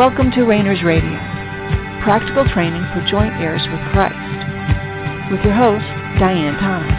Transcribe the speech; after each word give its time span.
Welcome 0.00 0.30
to 0.30 0.44
Rainers 0.44 0.82
Radio, 0.82 1.12
practical 2.02 2.48
training 2.54 2.80
for 2.94 3.04
joint 3.10 3.34
heirs 3.34 3.60
with 3.70 3.80
Christ, 3.92 4.16
with 5.30 5.44
your 5.44 5.52
host, 5.52 5.84
Diane 6.18 6.56
Thomas. 6.56 6.96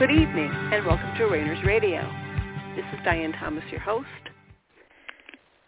Good 0.00 0.10
evening, 0.10 0.50
and 0.72 0.84
welcome 0.84 1.14
to 1.18 1.26
Rainers 1.26 1.64
Radio. 1.64 2.02
This 2.74 2.84
is 2.92 2.98
Diane 3.04 3.32
Thomas, 3.38 3.62
your 3.70 3.78
host. 3.78 4.08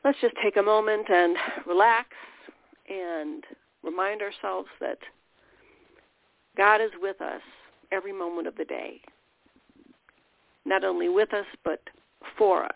Let's 0.04 0.20
just 0.20 0.34
take 0.42 0.56
a 0.56 0.62
moment 0.62 1.08
and 1.08 1.36
relax 1.64 2.08
and 2.88 3.44
remind 3.84 4.20
ourselves 4.20 4.68
that 4.80 4.98
God 6.56 6.80
is 6.80 6.90
with 7.00 7.20
us 7.20 7.42
every 7.92 8.12
moment 8.12 8.48
of 8.48 8.56
the 8.56 8.64
day 8.64 9.00
not 10.64 10.84
only 10.84 11.08
with 11.08 11.32
us, 11.32 11.46
but 11.64 11.80
for 12.36 12.64
us. 12.64 12.72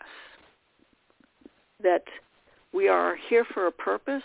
That 1.81 2.03
we 2.73 2.87
are 2.87 3.15
here 3.29 3.45
for 3.53 3.67
a 3.67 3.71
purpose, 3.71 4.23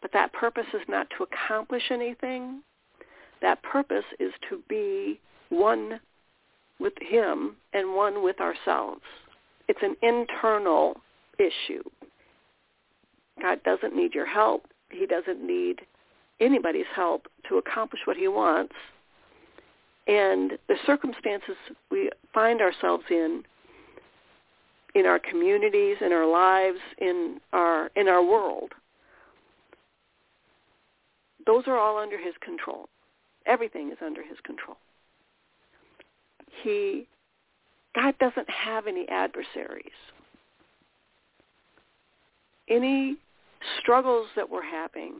but 0.00 0.12
that 0.12 0.32
purpose 0.32 0.66
is 0.74 0.82
not 0.88 1.08
to 1.16 1.24
accomplish 1.24 1.84
anything. 1.90 2.62
That 3.42 3.62
purpose 3.62 4.04
is 4.18 4.32
to 4.48 4.62
be 4.68 5.20
one 5.50 6.00
with 6.80 6.94
him 7.00 7.56
and 7.72 7.94
one 7.94 8.22
with 8.22 8.40
ourselves. 8.40 9.02
It's 9.68 9.82
an 9.82 9.96
internal 10.02 11.00
issue. 11.38 11.82
God 13.40 13.62
doesn't 13.62 13.94
need 13.94 14.14
your 14.14 14.26
help. 14.26 14.66
He 14.90 15.06
doesn't 15.06 15.44
need 15.44 15.80
anybody's 16.40 16.86
help 16.94 17.28
to 17.48 17.58
accomplish 17.58 18.00
what 18.04 18.16
he 18.16 18.28
wants 18.28 18.74
and 20.08 20.52
the 20.68 20.76
circumstances 20.86 21.56
we 21.90 22.10
find 22.34 22.60
ourselves 22.60 23.04
in 23.10 23.44
in 24.94 25.06
our 25.06 25.18
communities 25.18 25.96
in 26.00 26.12
our 26.12 26.26
lives 26.26 26.78
in 26.98 27.38
our 27.52 27.90
in 27.94 28.08
our 28.08 28.24
world 28.24 28.72
those 31.48 31.66
are 31.66 31.78
all 31.78 31.96
under 31.96 32.18
his 32.18 32.34
control. 32.44 32.90
Everything 33.46 33.90
is 33.90 33.96
under 34.04 34.22
his 34.22 34.36
control. 34.44 34.76
He 36.62 37.08
god 37.94 38.14
doesn't 38.20 38.48
have 38.50 38.86
any 38.86 39.08
adversaries. 39.08 39.98
Any 42.68 43.16
struggles 43.80 44.26
that 44.36 44.48
we're 44.48 44.62
having 44.62 45.14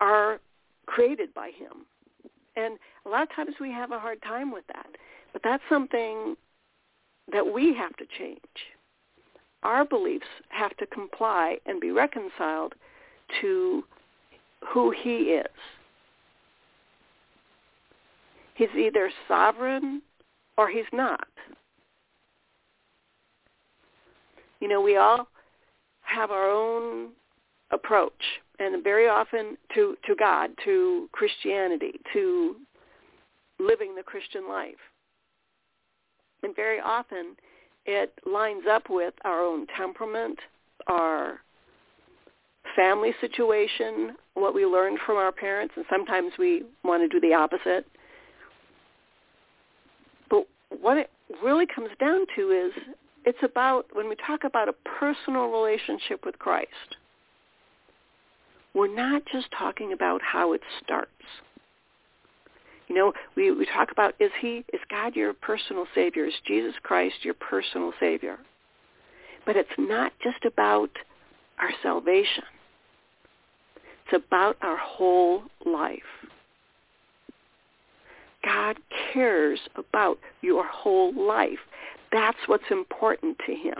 are 0.00 0.40
created 0.86 1.34
by 1.34 1.50
him 1.50 1.84
and 2.56 2.78
a 3.06 3.08
lot 3.08 3.22
of 3.22 3.34
times 3.34 3.54
we 3.60 3.70
have 3.70 3.92
a 3.92 3.98
hard 3.98 4.20
time 4.22 4.52
with 4.52 4.64
that. 4.68 4.86
But 5.32 5.42
that's 5.42 5.62
something 5.68 6.36
that 7.32 7.52
we 7.52 7.74
have 7.74 7.96
to 7.96 8.04
change. 8.18 8.40
Our 9.62 9.84
beliefs 9.84 10.26
have 10.48 10.76
to 10.78 10.86
comply 10.86 11.58
and 11.66 11.80
be 11.80 11.90
reconciled 11.90 12.74
to 13.40 13.84
who 14.66 14.90
he 14.90 15.34
is. 15.34 15.46
He's 18.54 18.68
either 18.76 19.10
sovereign 19.28 20.02
or 20.56 20.68
he's 20.68 20.84
not. 20.92 21.28
You 24.60 24.68
know, 24.68 24.80
we 24.80 24.96
all 24.96 25.28
have 26.02 26.30
our 26.30 26.50
own 26.50 27.10
approach 27.70 28.12
and 28.60 28.84
very 28.84 29.08
often 29.08 29.56
to, 29.74 29.96
to 30.06 30.14
God, 30.14 30.50
to 30.64 31.08
Christianity, 31.12 31.98
to 32.12 32.56
living 33.58 33.94
the 33.96 34.02
Christian 34.02 34.48
life. 34.48 34.74
And 36.42 36.54
very 36.54 36.78
often 36.78 37.36
it 37.86 38.12
lines 38.30 38.64
up 38.70 38.84
with 38.88 39.14
our 39.24 39.40
own 39.40 39.66
temperament, 39.76 40.38
our 40.86 41.40
family 42.76 43.12
situation, 43.20 44.14
what 44.34 44.54
we 44.54 44.64
learned 44.64 44.98
from 45.04 45.16
our 45.16 45.32
parents, 45.32 45.74
and 45.76 45.84
sometimes 45.90 46.32
we 46.38 46.62
want 46.84 47.02
to 47.02 47.08
do 47.08 47.26
the 47.26 47.34
opposite. 47.34 47.86
But 50.28 50.46
what 50.80 50.96
it 50.96 51.10
really 51.42 51.66
comes 51.66 51.90
down 51.98 52.26
to 52.36 52.50
is 52.50 52.72
it's 53.24 53.42
about, 53.42 53.86
when 53.92 54.08
we 54.08 54.16
talk 54.26 54.44
about 54.44 54.68
a 54.68 54.74
personal 54.98 55.48
relationship 55.48 56.24
with 56.24 56.38
Christ, 56.38 56.96
we're 58.74 58.94
not 58.94 59.22
just 59.32 59.48
talking 59.56 59.92
about 59.92 60.20
how 60.22 60.52
it 60.52 60.60
starts. 60.82 61.10
You 62.88 62.96
know, 62.96 63.12
we, 63.36 63.52
we 63.52 63.66
talk 63.66 63.92
about 63.92 64.14
is 64.18 64.30
he 64.40 64.64
is 64.72 64.80
God 64.90 65.14
your 65.14 65.32
personal 65.32 65.86
savior? 65.94 66.26
Is 66.26 66.34
Jesus 66.46 66.74
Christ 66.82 67.16
your 67.22 67.34
personal 67.34 67.92
savior? 68.00 68.38
But 69.46 69.56
it's 69.56 69.68
not 69.78 70.12
just 70.22 70.44
about 70.44 70.90
our 71.58 71.70
salvation. 71.82 72.44
It's 74.04 74.22
about 74.26 74.56
our 74.60 74.76
whole 74.76 75.42
life. 75.64 75.98
God 78.44 78.76
cares 79.12 79.60
about 79.76 80.18
your 80.40 80.66
whole 80.66 81.12
life. 81.14 81.58
That's 82.10 82.38
what's 82.46 82.70
important 82.70 83.38
to 83.46 83.54
him. 83.54 83.78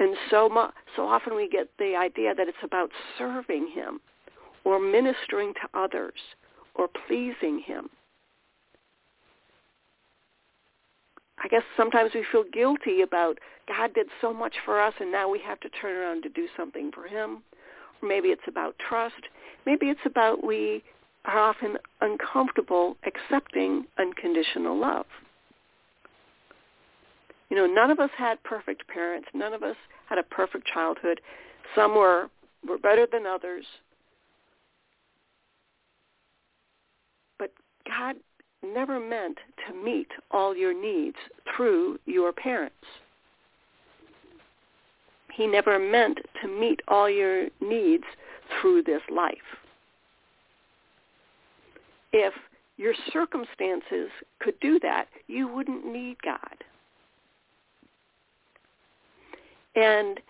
And 0.00 0.16
so 0.30 0.48
much, 0.48 0.72
so 0.96 1.06
often 1.06 1.36
we 1.36 1.46
get 1.46 1.68
the 1.78 1.94
idea 1.94 2.34
that 2.34 2.48
it's 2.48 2.56
about 2.64 2.90
serving 3.18 3.68
him 3.74 4.00
or 4.64 4.80
ministering 4.80 5.52
to 5.54 5.78
others 5.78 6.18
or 6.74 6.88
pleasing 7.06 7.62
him. 7.64 7.90
I 11.42 11.48
guess 11.48 11.62
sometimes 11.76 12.12
we 12.14 12.24
feel 12.32 12.44
guilty 12.50 13.02
about 13.02 13.38
God 13.68 13.92
did 13.94 14.06
so 14.22 14.32
much 14.32 14.54
for 14.64 14.80
us 14.80 14.94
and 15.00 15.12
now 15.12 15.28
we 15.28 15.38
have 15.40 15.60
to 15.60 15.68
turn 15.68 15.96
around 15.96 16.22
to 16.22 16.30
do 16.30 16.48
something 16.56 16.90
for 16.92 17.06
him. 17.06 17.42
Or 18.02 18.08
maybe 18.08 18.28
it's 18.28 18.48
about 18.48 18.76
trust. 18.78 19.28
Maybe 19.66 19.86
it's 19.90 20.00
about 20.06 20.42
we 20.42 20.82
are 21.26 21.38
often 21.38 21.76
uncomfortable 22.00 22.96
accepting 23.04 23.84
unconditional 23.98 24.78
love. 24.78 25.06
You 27.50 27.56
know, 27.56 27.66
none 27.66 27.90
of 27.90 27.98
us 27.98 28.10
had 28.16 28.42
perfect 28.44 28.86
parents. 28.88 29.28
None 29.34 29.52
of 29.52 29.62
us 29.62 29.76
had 30.08 30.18
a 30.18 30.22
perfect 30.22 30.66
childhood. 30.66 31.20
Some 31.74 31.94
were 31.94 32.30
were 32.66 32.78
better 32.78 33.06
than 33.10 33.26
others. 33.26 33.64
But 37.38 37.52
God 37.86 38.16
never 38.62 39.00
meant 39.00 39.38
to 39.66 39.74
meet 39.74 40.08
all 40.30 40.54
your 40.54 40.74
needs 40.74 41.16
through 41.56 41.98
your 42.06 42.32
parents. 42.32 42.76
He 45.32 45.46
never 45.46 45.78
meant 45.78 46.18
to 46.42 46.48
meet 46.48 46.80
all 46.88 47.08
your 47.08 47.46
needs 47.60 48.04
through 48.60 48.82
this 48.82 49.02
life. 49.10 49.36
If 52.12 52.34
your 52.76 52.94
circumstances 53.12 54.10
could 54.40 54.58
do 54.60 54.78
that, 54.80 55.06
you 55.28 55.48
wouldn't 55.48 55.86
need 55.86 56.16
God. 56.22 56.64
And 59.74 60.20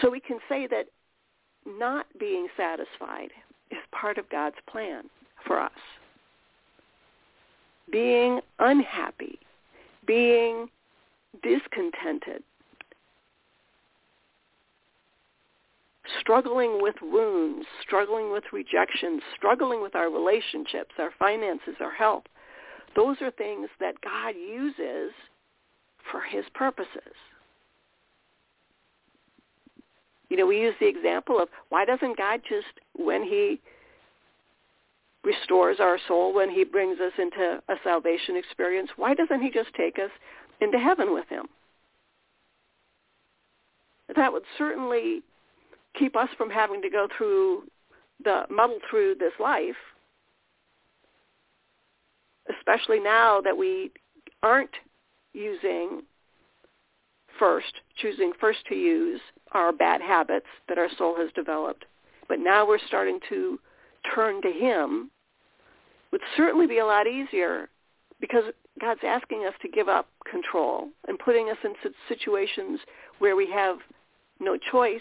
so 0.00 0.10
we 0.10 0.20
can 0.20 0.38
say 0.48 0.66
that 0.66 0.86
not 1.66 2.06
being 2.18 2.48
satisfied 2.56 3.30
is 3.70 3.78
part 3.92 4.18
of 4.18 4.28
God's 4.30 4.56
plan 4.70 5.04
for 5.46 5.60
us. 5.60 5.70
Being 7.90 8.40
unhappy, 8.58 9.38
being 10.06 10.68
discontented, 11.42 12.42
struggling 16.20 16.80
with 16.82 16.96
wounds, 17.00 17.66
struggling 17.82 18.30
with 18.32 18.44
rejection, 18.52 19.20
struggling 19.36 19.82
with 19.82 19.94
our 19.94 20.10
relationships, 20.10 20.92
our 20.98 21.10
finances, 21.18 21.74
our 21.80 21.92
health, 21.92 22.24
those 22.96 23.16
are 23.20 23.30
things 23.32 23.68
that 23.80 24.00
God 24.02 24.34
uses 24.36 25.12
for 26.10 26.20
his 26.20 26.44
purposes. 26.54 27.14
You 30.28 30.36
know, 30.36 30.46
we 30.46 30.60
use 30.60 30.74
the 30.78 30.88
example 30.88 31.40
of 31.40 31.48
why 31.70 31.84
doesn't 31.84 32.18
God 32.18 32.40
just, 32.48 32.66
when 32.94 33.22
he 33.22 33.60
restores 35.24 35.78
our 35.80 35.98
soul, 36.06 36.34
when 36.34 36.50
he 36.50 36.64
brings 36.64 37.00
us 37.00 37.12
into 37.18 37.62
a 37.68 37.74
salvation 37.82 38.36
experience, 38.36 38.90
why 38.96 39.14
doesn't 39.14 39.42
he 39.42 39.50
just 39.50 39.72
take 39.74 39.98
us 39.98 40.10
into 40.60 40.78
heaven 40.78 41.12
with 41.12 41.28
him? 41.28 41.46
That 44.16 44.32
would 44.32 44.44
certainly 44.56 45.22
keep 45.98 46.16
us 46.16 46.28
from 46.36 46.50
having 46.50 46.80
to 46.82 46.90
go 46.90 47.08
through 47.16 47.64
the 48.24 48.42
muddle 48.50 48.78
through 48.90 49.16
this 49.18 49.32
life, 49.38 49.76
especially 52.58 53.00
now 53.00 53.40
that 53.40 53.56
we 53.56 53.90
aren't 54.42 54.74
using 55.32 56.02
first, 57.38 57.72
choosing 57.96 58.32
first 58.40 58.58
to 58.68 58.74
use 58.74 59.20
our 59.52 59.72
bad 59.72 60.00
habits 60.00 60.46
that 60.68 60.78
our 60.78 60.88
soul 60.96 61.16
has 61.16 61.30
developed. 61.34 61.84
But 62.28 62.38
now 62.40 62.66
we're 62.66 62.78
starting 62.86 63.20
to 63.28 63.58
turn 64.14 64.42
to 64.42 64.50
him 64.50 65.10
would 66.12 66.20
certainly 66.36 66.66
be 66.66 66.78
a 66.78 66.86
lot 66.86 67.06
easier 67.06 67.68
because 68.20 68.44
God's 68.80 69.00
asking 69.04 69.44
us 69.46 69.54
to 69.62 69.68
give 69.68 69.88
up 69.88 70.08
control 70.30 70.88
and 71.06 71.18
putting 71.18 71.50
us 71.50 71.56
in 71.64 71.74
situations 72.08 72.80
where 73.18 73.36
we 73.36 73.50
have 73.50 73.78
no 74.40 74.56
choice 74.56 75.00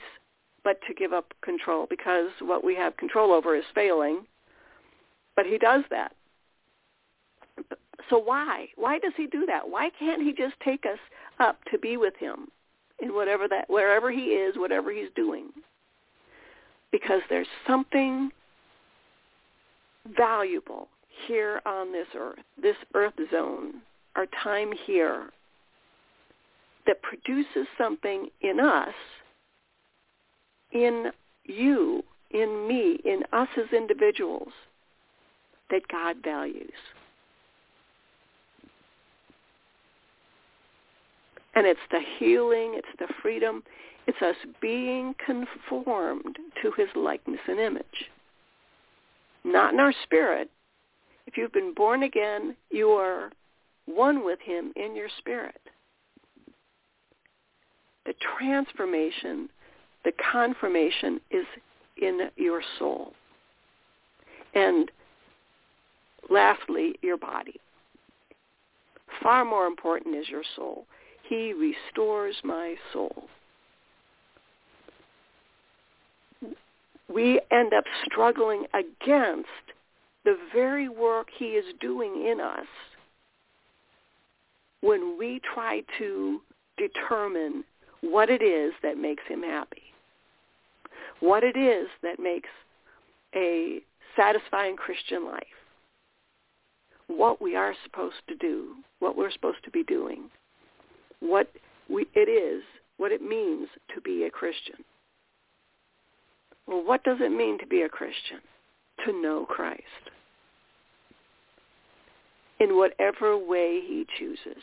but 0.63 0.79
to 0.87 0.93
give 0.93 1.13
up 1.13 1.33
control 1.41 1.87
because 1.89 2.29
what 2.41 2.63
we 2.63 2.75
have 2.75 2.97
control 2.97 3.31
over 3.31 3.55
is 3.55 3.63
failing. 3.73 4.25
But 5.35 5.45
he 5.45 5.57
does 5.57 5.83
that. 5.89 6.13
So 8.09 8.17
why? 8.17 8.67
Why 8.75 8.99
does 8.99 9.13
he 9.15 9.27
do 9.27 9.45
that? 9.45 9.69
Why 9.69 9.89
can't 9.97 10.21
he 10.21 10.33
just 10.33 10.55
take 10.63 10.85
us 10.85 10.99
up 11.39 11.59
to 11.71 11.77
be 11.77 11.97
with 11.97 12.15
him 12.17 12.47
in 12.99 13.13
whatever 13.13 13.47
that 13.47 13.69
wherever 13.69 14.11
he 14.11 14.31
is, 14.31 14.57
whatever 14.57 14.91
he's 14.91 15.09
doing? 15.15 15.49
Because 16.91 17.21
there's 17.29 17.47
something 17.67 18.31
valuable 20.15 20.87
here 21.27 21.61
on 21.65 21.91
this 21.91 22.07
earth, 22.15 22.39
this 22.61 22.75
earth 22.93 23.13
zone, 23.31 23.81
our 24.15 24.25
time 24.43 24.71
here, 24.85 25.29
that 26.85 27.01
produces 27.01 27.67
something 27.77 28.29
in 28.41 28.59
us, 28.59 28.93
in 30.71 31.11
you, 31.43 32.03
in 32.31 32.67
me, 32.67 32.99
in 33.03 33.23
us 33.33 33.49
as 33.57 33.71
individuals, 33.75 34.49
that 35.69 35.81
God 35.89 36.17
values. 36.23 36.71
And 41.57 41.65
it's 41.65 41.79
the 41.89 42.01
healing, 42.19 42.73
it's 42.75 42.87
the 42.99 43.11
freedom, 43.19 43.63
it's 44.05 44.21
us 44.21 44.35
being 44.61 45.15
conformed 45.25 46.37
to 46.61 46.71
his 46.77 46.87
likeness 46.95 47.39
and 47.47 47.59
image. 47.59 48.11
Not 49.43 49.73
in 49.73 49.79
our 49.79 49.93
spirit, 50.03 50.51
if 51.25 51.35
you've 51.35 51.51
been 51.51 51.73
born 51.73 52.03
again, 52.03 52.55
you 52.69 52.89
are 52.89 53.31
one 53.87 54.23
with 54.23 54.37
him 54.39 54.71
in 54.75 54.95
your 54.95 55.07
spirit. 55.17 55.59
The 58.05 58.13
transformation, 58.37 59.49
the 60.05 60.11
confirmation 60.31 61.19
is 61.31 61.47
in 61.99 62.29
your 62.35 62.61
soul. 62.77 63.13
And 64.53 64.91
lastly, 66.29 66.93
your 67.01 67.17
body. 67.17 67.59
Far 69.23 69.43
more 69.43 69.65
important 69.65 70.15
is 70.15 70.29
your 70.29 70.43
soul. 70.55 70.85
He 71.27 71.53
restores 71.53 72.35
my 72.43 72.75
soul. 72.93 73.27
We 77.13 77.41
end 77.51 77.73
up 77.73 77.83
struggling 78.05 78.65
against 78.73 79.47
the 80.23 80.37
very 80.53 80.89
work 80.89 81.27
he 81.37 81.51
is 81.51 81.65
doing 81.79 82.27
in 82.27 82.39
us 82.39 82.67
when 84.81 85.17
we 85.17 85.41
try 85.53 85.83
to 85.97 86.41
determine 86.77 87.63
what 88.01 88.29
it 88.29 88.41
is 88.41 88.73
that 88.83 88.97
makes 88.97 89.23
him 89.27 89.41
happy, 89.41 89.83
what 91.19 91.43
it 91.43 91.57
is 91.57 91.87
that 92.03 92.19
makes 92.19 92.49
a 93.35 93.79
satisfying 94.15 94.75
Christian 94.75 95.25
life, 95.25 95.43
what 97.07 97.41
we 97.41 97.55
are 97.55 97.73
supposed 97.83 98.15
to 98.27 98.35
do, 98.35 98.75
what 98.99 99.17
we're 99.17 99.31
supposed 99.31 99.63
to 99.63 99.71
be 99.71 99.83
doing, 99.83 100.29
what 101.19 101.49
we, 101.89 102.05
it 102.13 102.29
is, 102.29 102.63
what 102.97 103.11
it 103.11 103.21
means 103.21 103.67
to 103.93 104.01
be 104.01 104.23
a 104.23 104.29
Christian. 104.29 104.75
Well, 106.67 106.83
what 106.83 107.03
does 107.03 107.17
it 107.21 107.31
mean 107.31 107.57
to 107.59 107.67
be 107.67 107.81
a 107.83 107.89
Christian? 107.89 108.39
To 109.05 109.13
know 109.13 109.45
Christ 109.45 109.83
in 112.59 112.75
whatever 112.75 113.37
way 113.37 113.81
he 113.85 114.05
chooses. 114.17 114.61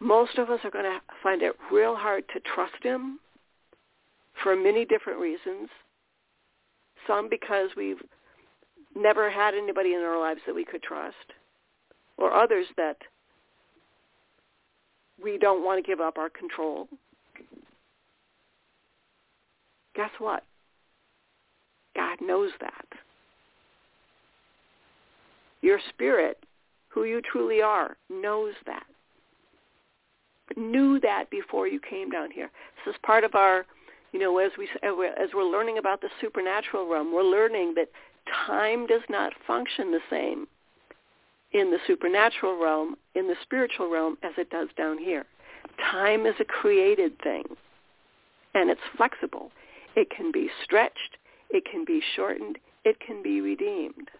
Most 0.00 0.36
of 0.38 0.50
us 0.50 0.60
are 0.64 0.70
going 0.70 0.84
to 0.84 1.00
find 1.22 1.42
it 1.42 1.54
real 1.70 1.94
hard 1.94 2.24
to 2.34 2.40
trust 2.54 2.82
him 2.82 3.18
for 4.42 4.56
many 4.56 4.84
different 4.84 5.20
reasons. 5.20 5.68
Some 7.06 7.28
because 7.28 7.70
we've 7.76 8.02
never 8.96 9.30
had 9.30 9.54
anybody 9.54 9.94
in 9.94 10.00
our 10.00 10.18
lives 10.18 10.40
that 10.46 10.54
we 10.54 10.64
could 10.64 10.82
trust, 10.82 11.16
or 12.22 12.32
others 12.32 12.66
that 12.76 12.96
we 15.22 15.36
don't 15.38 15.64
want 15.64 15.84
to 15.84 15.86
give 15.86 16.00
up 16.00 16.18
our 16.18 16.30
control. 16.30 16.86
Guess 19.96 20.10
what? 20.20 20.44
God 21.96 22.18
knows 22.20 22.52
that. 22.60 22.86
Your 25.62 25.80
spirit, 25.88 26.38
who 26.88 27.04
you 27.04 27.20
truly 27.20 27.60
are, 27.60 27.96
knows 28.08 28.54
that. 28.66 28.86
Knew 30.56 31.00
that 31.00 31.28
before 31.28 31.66
you 31.66 31.80
came 31.80 32.08
down 32.08 32.30
here. 32.30 32.50
This 32.84 32.94
is 32.94 33.00
part 33.04 33.24
of 33.24 33.34
our, 33.34 33.66
you 34.12 34.20
know, 34.20 34.38
as 34.38 34.52
we 34.56 34.68
as 34.84 35.28
we're 35.34 35.50
learning 35.50 35.78
about 35.78 36.00
the 36.00 36.08
supernatural 36.20 36.88
realm, 36.88 37.12
we're 37.12 37.22
learning 37.22 37.74
that 37.76 37.88
time 38.46 38.86
does 38.86 39.02
not 39.08 39.32
function 39.46 39.90
the 39.90 40.00
same 40.08 40.46
in 41.52 41.70
the 41.70 41.78
supernatural 41.86 42.60
realm, 42.60 42.96
in 43.14 43.28
the 43.28 43.36
spiritual 43.42 43.90
realm, 43.90 44.16
as 44.22 44.32
it 44.38 44.50
does 44.50 44.68
down 44.76 44.98
here. 44.98 45.24
Time 45.90 46.26
is 46.26 46.34
a 46.40 46.44
created 46.44 47.12
thing, 47.22 47.44
and 48.54 48.70
it's 48.70 48.80
flexible. 48.96 49.50
It 49.94 50.08
can 50.10 50.32
be 50.32 50.48
stretched. 50.64 51.18
It 51.50 51.64
can 51.70 51.84
be 51.84 52.02
shortened. 52.16 52.58
It 52.84 52.98
can 53.00 53.22
be 53.22 53.40
redeemed. 53.40 54.10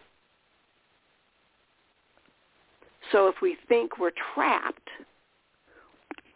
So 3.11 3.27
if 3.27 3.35
we 3.41 3.57
think 3.67 3.97
we're 3.97 4.11
trapped, 4.33 4.89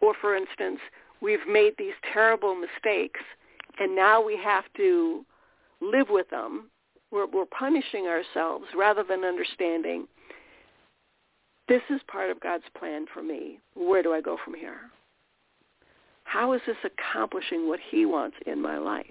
or 0.02 0.14
for 0.20 0.36
instance, 0.36 0.80
we've 1.22 1.48
made 1.48 1.74
these 1.78 1.94
terrible 2.14 2.56
mistakes 2.56 3.22
and 3.80 3.96
now 3.96 4.24
we 4.24 4.38
have 4.38 4.66
to 4.78 5.26
live 5.82 6.08
with 6.10 6.30
them, 6.30 6.70
we're, 7.12 7.28
we're 7.28 7.46
punishing 7.46 8.08
ourselves 8.08 8.66
rather 8.76 9.04
than 9.04 9.24
understanding 9.24 10.08
this 11.68 11.82
is 11.90 12.00
part 12.08 12.30
of 12.30 12.40
God's 12.40 12.64
plan 12.78 13.06
for 13.14 13.22
me. 13.22 13.60
Where 13.76 14.02
do 14.02 14.14
I 14.14 14.22
go 14.22 14.38
from 14.44 14.54
here? 14.54 14.80
How 16.24 16.54
is 16.54 16.62
this 16.66 16.78
accomplishing 16.84 17.68
what 17.68 17.80
he 17.92 18.06
wants 18.06 18.38
in 18.46 18.62
my 18.62 18.78
life? 18.78 19.06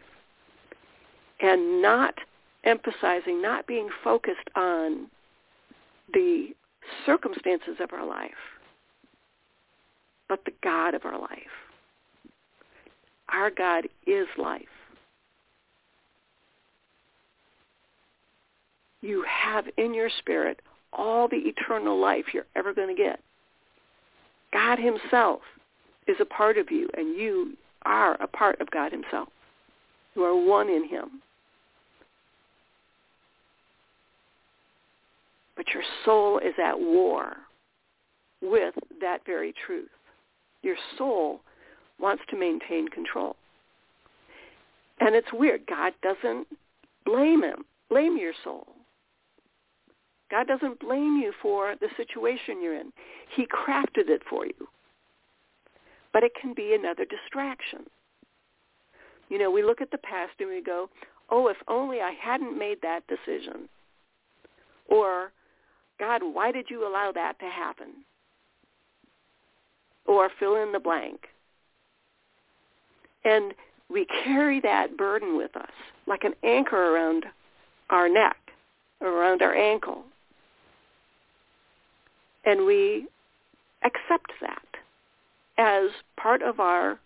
And 1.40 1.83
not 1.83 2.14
emphasizing, 2.64 3.40
not 3.40 3.66
being 3.66 3.88
focused 4.02 4.49
on 4.54 5.09
the 6.12 6.49
circumstances 7.04 7.76
of 7.80 7.92
our 7.92 8.07
life, 8.07 8.30
but 10.28 10.45
the 10.45 10.52
God 10.62 10.95
of 10.95 11.04
our 11.04 11.19
life. 11.19 11.30
Our 13.28 13.50
God 13.50 13.87
is 14.07 14.26
life. 14.38 14.62
You 19.00 19.25
have 19.28 19.66
in 19.76 19.95
your 19.95 20.11
spirit 20.19 20.61
all 20.93 21.28
the 21.28 21.37
eternal 21.37 21.99
life 21.99 22.26
you're 22.33 22.47
ever 22.55 22.73
going 22.73 22.95
to 22.95 23.02
get. 23.02 23.21
God 24.52 24.78
himself 24.78 25.40
is 26.07 26.16
a 26.21 26.25
part 26.25 26.57
of 26.59 26.71
you, 26.71 26.88
and 26.97 27.16
you 27.19 27.57
are 27.85 28.14
a 28.23 28.26
part 28.26 28.61
of 28.61 28.71
God 28.71 28.93
himself. 28.93 29.28
You 30.14 30.25
are 30.25 30.35
one 30.37 30.69
in 30.69 30.88
him. 30.88 31.23
But 35.57 35.66
your 35.73 35.83
soul 36.05 36.38
is 36.38 36.55
at 36.62 36.78
war 36.78 37.37
with 38.43 38.75
that 39.00 39.21
very 39.25 39.55
truth. 39.66 39.88
Your 40.62 40.76
soul 40.99 41.40
wants 41.99 42.23
to 42.31 42.38
maintain 42.38 42.88
control. 42.88 43.37
And 45.00 45.14
it's 45.14 45.33
weird. 45.33 45.62
God 45.66 45.93
doesn't 46.02 46.47
blame 47.05 47.43
him, 47.43 47.64
blame 47.88 48.16
your 48.16 48.33
soul. 48.45 48.66
God 50.30 50.47
doesn't 50.49 50.80
blame 50.80 51.16
you 51.16 51.33
for 51.40 51.75
the 51.80 51.88
situation 51.97 52.62
you're 52.62 52.78
in. 52.78 52.92
He 53.35 53.47
crafted 53.47 54.09
it 54.09 54.23
for 54.28 54.47
you. 54.47 54.68
But 56.12 56.25
it 56.25 56.33
can 56.40 56.54
be 56.54 56.75
another 56.75 57.04
distraction. 57.04 57.87
You 59.28 59.38
know, 59.38 59.50
we 59.50 59.62
look 59.62 59.80
at 59.80 59.90
the 59.90 59.99
past 59.99 60.33
and 60.40 60.49
we 60.49 60.62
go, 60.62 60.88
oh, 61.30 61.49
if 61.49 61.56
only 61.68 62.00
I 62.00 62.12
hadn't 62.12 62.59
made 62.59 62.78
that 62.83 63.04
decision. 63.06 63.68
Or 64.88 65.33
God, 65.99 66.23
why 66.23 66.52
did 66.52 66.66
you 66.71 66.87
allow 66.87 67.12
that 67.12 67.38
to 67.40 67.47
happen? 67.47 67.88
Or 70.06 70.30
fill 70.38 70.56
in 70.56 70.73
the 70.73 70.80
blank. 70.80 71.21
And 73.25 73.54
we 73.88 74.06
carry 74.25 74.61
that 74.61 74.97
burden 74.97 75.37
with 75.37 75.56
us 75.56 75.71
like 76.06 76.25
an 76.25 76.35
anchor 76.45 76.95
around 76.95 77.25
our 77.90 78.09
neck, 78.09 78.37
around 79.00 79.42
our 79.42 79.54
ankle. 79.54 80.04
And 82.47 82.65
we 82.65 83.07
accept 83.85 84.33
that 84.41 84.62
as 85.59 85.91
part 86.17 86.43
of 86.43 86.61
our 86.61 86.99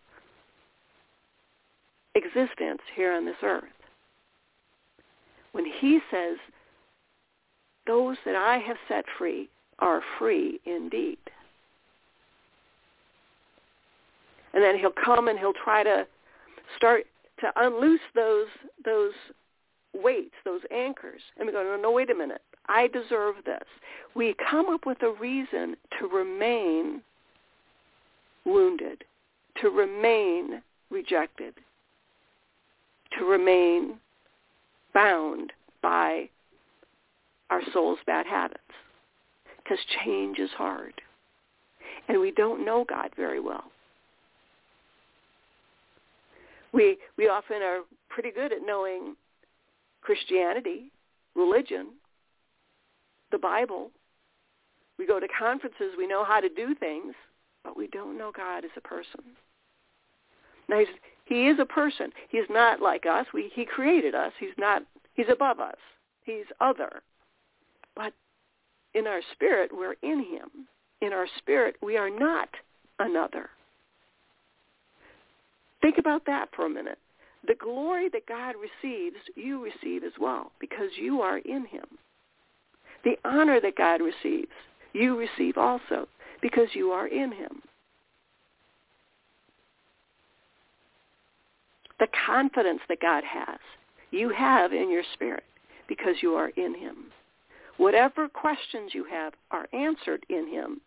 existence 2.15 2.83
here 2.95 3.13
on 3.13 3.25
this 3.25 3.37
earth. 3.43 3.65
when 5.53 5.65
he 5.65 6.01
says, 6.11 6.37
those 7.87 8.17
that 8.25 8.37
I 8.37 8.59
have 8.59 8.77
set 8.89 9.05
free 9.19 9.49
are 9.79 10.03
free 10.19 10.61
indeed. 10.65 11.19
And 14.53 14.63
then 14.63 14.79
he'll 14.79 14.93
come 14.93 15.29
and 15.29 15.39
he'll 15.39 15.53
try 15.53 15.83
to 15.83 16.07
start 16.77 17.05
to 17.41 17.51
unloose 17.57 18.01
those 18.15 18.49
those 18.85 19.13
weights, 19.95 20.35
those 20.45 20.61
anchors. 20.73 21.21
And 21.37 21.47
we 21.47 21.53
go, 21.53 21.63
no, 21.63 21.77
no, 21.81 21.91
wait 21.91 22.11
a 22.11 22.15
minute. 22.15 22.43
I 22.71 22.87
deserve 22.87 23.35
this. 23.45 23.65
We 24.15 24.35
come 24.49 24.67
up 24.67 24.87
with 24.87 25.03
a 25.03 25.12
reason 25.21 25.77
to 25.99 26.07
remain 26.07 27.03
wounded, 28.47 29.03
to 29.61 29.71
remain 29.71 30.62
rejected, 30.89 31.55
to 33.19 33.25
remain 33.25 33.95
bound 34.95 35.53
by 35.83 36.29
our 37.50 37.61
soul's 37.73 37.99
bad 38.07 38.25
habits. 38.27 38.61
Because 39.62 39.79
change 40.05 40.39
is 40.39 40.50
hard. 40.57 40.95
And 42.09 42.21
we 42.21 42.31
don't 42.31 42.65
know 42.65 42.85
God 42.89 43.11
very 43.17 43.41
well. 43.41 43.65
We, 46.73 46.99
we 47.19 47.29
often 47.29 47.62
are 47.62 47.81
pretty 48.09 48.31
good 48.31 48.53
at 48.53 48.59
knowing 48.65 49.17
Christianity, 50.03 50.93
religion, 51.35 51.89
the 53.31 53.39
Bible. 53.39 53.91
We 54.99 55.07
go 55.07 55.21
to 55.21 55.29
conferences, 55.29 55.95
we 55.97 56.07
know 56.07 56.25
how 56.25 56.41
to 56.41 56.49
do 56.49 56.75
things, 56.75 57.15
but 57.65 57.77
we 57.77 57.87
don't 57.89 58.19
know 58.19 58.33
God 58.35 58.65
as 58.65 58.71
a 58.77 58.81
person. 58.81 59.21
Now 60.69 60.79
he's, 60.79 60.89
he 61.25 61.49
is 61.49 61.59
a 61.59 61.65
person. 61.65 62.11
He's 62.29 62.49
not 62.51 62.81
like 62.81 63.07
us. 63.07 63.27
We, 63.33 63.51
he 63.55 63.65
created 63.65 64.15
us. 64.15 64.33
He's 64.39 64.51
not. 64.59 64.83
He's 65.15 65.27
above 65.31 65.59
us. 65.61 65.77
He's 66.25 66.45
other. 66.61 67.03
But 67.97 68.13
in 68.95 69.07
our 69.07 69.21
spirit, 69.33 69.71
we're 69.73 69.97
in 70.03 70.21
him. 70.21 70.67
In 71.01 71.13
our 71.13 71.27
spirit, 71.39 71.77
we 71.83 71.97
are 71.97 72.11
not 72.11 72.49
another. 72.99 73.51
Think 75.81 75.99
about 75.99 76.27
that 76.27 76.49
for 76.55 76.67
a 76.67 76.71
minute. 76.71 76.99
The 77.47 77.55
glory 77.55 78.09
that 78.11 78.27
God 78.27 78.55
receives, 78.61 79.17
you 79.35 79.65
receive 79.65 80.05
as 80.05 80.13
well 80.21 80.53
because 80.61 80.91
you 81.01 81.23
are 81.23 81.39
in 81.39 81.65
him. 81.67 81.87
The 83.04 83.16
honor 83.25 83.61
that 83.61 83.76
God 83.76 84.00
receives, 84.00 84.50
you 84.92 85.16
receive 85.16 85.57
also 85.57 86.09
because 86.42 86.69
you 86.75 86.90
are 86.90 87.07
in 87.07 87.33
him. 87.33 87.62
The 91.99 92.09
confidence 92.26 92.80
that 92.88 93.00
God 93.00 93.25
has, 93.25 93.59
you 94.11 94.30
have 94.30 94.73
in 94.73 94.90
your 94.90 95.02
spirit 95.14 95.45
because 95.88 96.16
you 96.23 96.35
are 96.35 96.49
in 96.50 96.75
him. 96.75 97.07
Whatever 97.76 98.28
questions 98.28 98.92
you 98.95 99.04
have 99.11 99.35
are 99.50 99.66
answered 99.73 100.25
in 100.28 100.49
him 100.49 100.80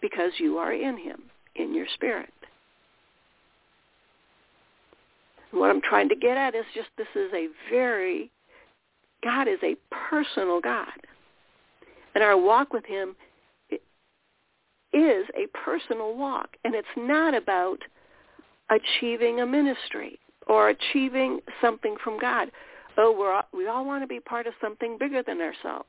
because 0.00 0.32
you 0.38 0.58
are 0.58 0.72
in 0.72 0.96
him, 0.96 1.22
in 1.56 1.74
your 1.74 1.86
spirit. 1.94 2.32
what 5.52 5.70
I'm 5.70 5.80
trying 5.80 6.08
to 6.08 6.16
get 6.16 6.36
at 6.36 6.54
is 6.54 6.64
just 6.74 6.88
this 6.96 7.08
is 7.14 7.32
a 7.34 7.48
very, 7.70 8.30
God 9.22 9.48
is 9.48 9.58
a 9.62 9.76
personal 9.90 10.60
God. 10.60 10.86
And 12.14 12.24
our 12.24 12.36
walk 12.36 12.72
with 12.72 12.84
him 12.84 13.16
is 14.92 15.26
a 15.36 15.46
personal 15.54 16.16
walk. 16.16 16.56
And 16.64 16.74
it's 16.74 16.88
not 16.96 17.34
about 17.34 17.78
achieving 18.70 19.40
a 19.40 19.46
ministry 19.46 20.18
or 20.46 20.70
achieving 20.70 21.40
something 21.60 21.96
from 22.02 22.18
God. 22.18 22.50
Oh, 22.98 23.14
we're 23.16 23.32
all, 23.32 23.46
we 23.52 23.68
all 23.68 23.84
want 23.84 24.02
to 24.02 24.06
be 24.06 24.20
part 24.20 24.46
of 24.46 24.54
something 24.60 24.98
bigger 24.98 25.22
than 25.22 25.40
ourselves. 25.40 25.88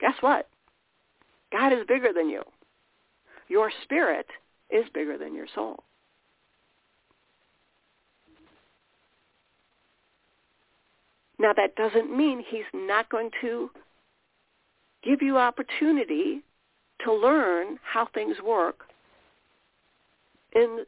Guess 0.00 0.14
what? 0.20 0.48
God 1.52 1.72
is 1.72 1.80
bigger 1.86 2.12
than 2.12 2.28
you. 2.28 2.42
Your 3.48 3.70
spirit 3.82 4.26
is 4.70 4.84
bigger 4.94 5.18
than 5.18 5.34
your 5.34 5.46
soul. 5.54 5.82
Now 11.38 11.52
that 11.52 11.76
doesn't 11.76 12.16
mean 12.16 12.44
he's 12.46 12.64
not 12.72 13.08
going 13.10 13.30
to 13.40 13.70
give 15.02 15.20
you 15.20 15.36
opportunity 15.36 16.42
to 17.04 17.12
learn 17.12 17.78
how 17.82 18.08
things 18.14 18.36
work 18.44 18.84
in 20.54 20.84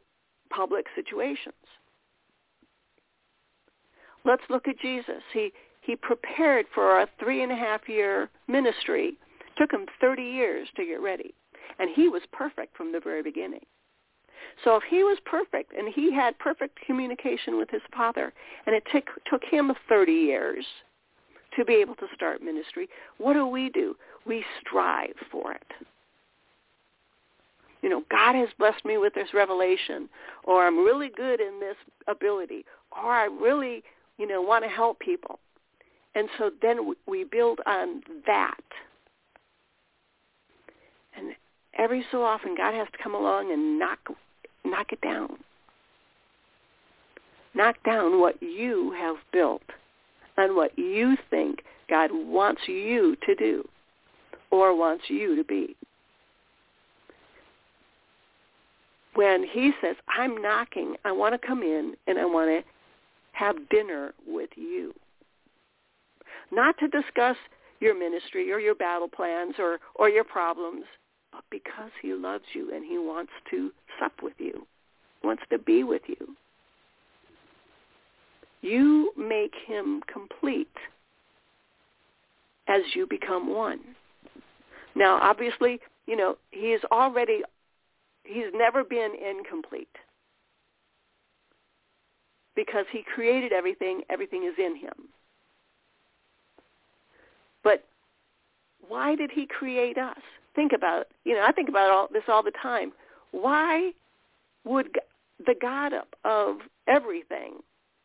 public 0.49 0.85
situations. 0.95 1.53
Let's 4.25 4.43
look 4.49 4.67
at 4.67 4.79
Jesus. 4.79 5.21
He 5.33 5.51
he 5.81 5.95
prepared 5.95 6.65
for 6.73 6.99
a 6.99 7.07
three 7.17 7.43
and 7.43 7.51
a 7.51 7.55
half 7.55 7.87
year 7.87 8.29
ministry. 8.47 9.13
Took 9.57 9.71
him 9.71 9.85
30 10.01 10.21
years 10.21 10.67
to 10.75 10.85
get 10.85 11.01
ready. 11.01 11.33
And 11.79 11.89
he 11.95 12.09
was 12.09 12.21
perfect 12.33 12.75
from 12.75 12.91
the 12.91 12.99
very 12.99 13.23
beginning. 13.23 13.65
So 14.63 14.75
if 14.75 14.83
he 14.89 15.03
was 15.03 15.17
perfect 15.25 15.73
and 15.73 15.93
he 15.93 16.13
had 16.13 16.37
perfect 16.39 16.79
communication 16.85 17.57
with 17.57 17.69
his 17.69 17.81
father, 17.95 18.33
and 18.65 18.75
it 18.75 18.83
took, 18.91 19.05
took 19.29 19.43
him 19.43 19.73
30 19.87 20.11
years 20.11 20.65
to 21.55 21.65
be 21.65 21.75
able 21.75 21.95
to 21.95 22.07
start 22.13 22.41
ministry, 22.41 22.87
what 23.17 23.33
do 23.33 23.45
we 23.47 23.69
do? 23.69 23.95
We 24.25 24.43
strive 24.61 25.15
for 25.31 25.53
it. 25.53 25.87
You 27.81 27.89
know, 27.89 28.03
God 28.09 28.35
has 28.35 28.49
blessed 28.57 28.83
me 28.85 28.97
with 28.97 29.13
this 29.13 29.29
revelation, 29.33 30.09
or 30.43 30.65
I'm 30.65 30.79
really 30.79 31.09
good 31.15 31.39
in 31.39 31.59
this 31.59 31.75
ability, 32.07 32.65
or 32.91 33.11
I 33.11 33.25
really, 33.25 33.83
you 34.17 34.27
know, 34.27 34.41
want 34.41 34.63
to 34.63 34.69
help 34.69 34.99
people. 34.99 35.39
And 36.15 36.27
so 36.37 36.49
then 36.61 36.95
we 37.05 37.23
build 37.23 37.59
on 37.67 38.01
that. 38.25 38.59
And 41.15 41.33
every 41.77 42.03
so 42.11 42.23
often 42.23 42.55
God 42.55 42.73
has 42.73 42.87
to 42.91 43.03
come 43.03 43.13
along 43.13 43.51
and 43.51 43.77
knock 43.77 43.99
knock 44.69 44.91
it 44.91 45.01
down. 45.01 45.37
Knock 47.55 47.75
down 47.83 48.19
what 48.19 48.41
you 48.41 48.93
have 48.97 49.15
built 49.31 49.63
and 50.37 50.55
what 50.55 50.77
you 50.77 51.17
think 51.29 51.63
God 51.89 52.11
wants 52.13 52.61
you 52.67 53.15
to 53.25 53.35
do 53.35 53.67
or 54.51 54.75
wants 54.77 55.05
you 55.07 55.35
to 55.35 55.43
be. 55.43 55.75
When 59.15 59.43
he 59.51 59.71
says, 59.81 59.95
I'm 60.07 60.39
knocking, 60.41 60.95
I 61.03 61.11
want 61.11 61.39
to 61.39 61.47
come 61.47 61.63
in 61.63 61.95
and 62.05 62.19
I 62.19 62.25
want 62.25 62.49
to 62.49 62.69
have 63.31 63.55
dinner 63.69 64.13
with 64.27 64.51
you. 64.55 64.93
Not 66.51 66.75
to 66.79 66.87
discuss 66.87 67.35
your 67.79 67.97
ministry 67.97 68.51
or 68.51 68.59
your 68.59 68.75
battle 68.75 69.07
plans 69.07 69.55
or, 69.57 69.79
or 69.95 70.09
your 70.09 70.23
problems, 70.23 70.83
but 71.37 71.43
because 71.51 71.91
he 72.01 72.13
loves 72.13 72.45
you 72.53 72.73
and 72.73 72.83
he 72.83 72.97
wants 72.97 73.31
to 73.51 73.71
sup 73.99 74.13
with 74.23 74.33
you, 74.39 74.65
wants 75.23 75.43
to 75.51 75.59
be 75.59 75.83
with 75.83 76.01
you. 76.07 76.35
You 78.61 79.11
make 79.15 79.53
him 79.67 80.01
complete 80.11 80.67
as 82.67 82.81
you 82.95 83.05
become 83.05 83.53
one. 83.53 83.79
Now, 84.95 85.19
obviously, 85.21 85.79
you 86.07 86.15
know, 86.15 86.37
he 86.49 86.71
is 86.73 86.81
already, 86.91 87.43
he's 88.23 88.51
never 88.55 88.83
been 88.83 89.11
incomplete. 89.23 89.95
Because 92.55 92.85
he 92.91 93.03
created 93.13 93.53
everything, 93.53 94.01
everything 94.09 94.43
is 94.43 94.55
in 94.57 94.75
him. 94.75 94.93
But 97.63 97.83
why 98.87 99.15
did 99.15 99.29
he 99.29 99.45
create 99.45 99.99
us? 99.99 100.17
Think 100.57 100.73
about, 100.73 101.05
you 101.23 101.35
know, 101.35 101.45
I 101.47 101.51
think 101.51 101.69
about 101.69 101.91
all 101.91 102.07
this 102.11 102.23
all 102.27 102.41
the 102.41 102.51
time. 102.61 102.91
Why 103.31 103.91
would 104.65 104.89
the 105.45 105.55
God 105.61 105.93
of 106.25 106.57
everything, 106.87 107.59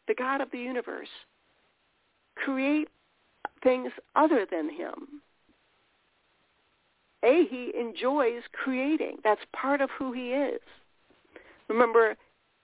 the 0.06 0.14
God 0.14 0.42
of 0.42 0.50
the 0.52 0.58
universe, 0.58 1.08
create 2.36 2.88
things 3.64 3.90
other 4.14 4.46
than 4.48 4.68
him? 4.68 5.22
A, 7.24 7.46
he 7.48 7.72
enjoys 7.78 8.42
creating. 8.52 9.16
That's 9.24 9.40
part 9.54 9.80
of 9.80 9.88
who 9.98 10.12
he 10.12 10.32
is. 10.32 10.60
Remember, 11.68 12.16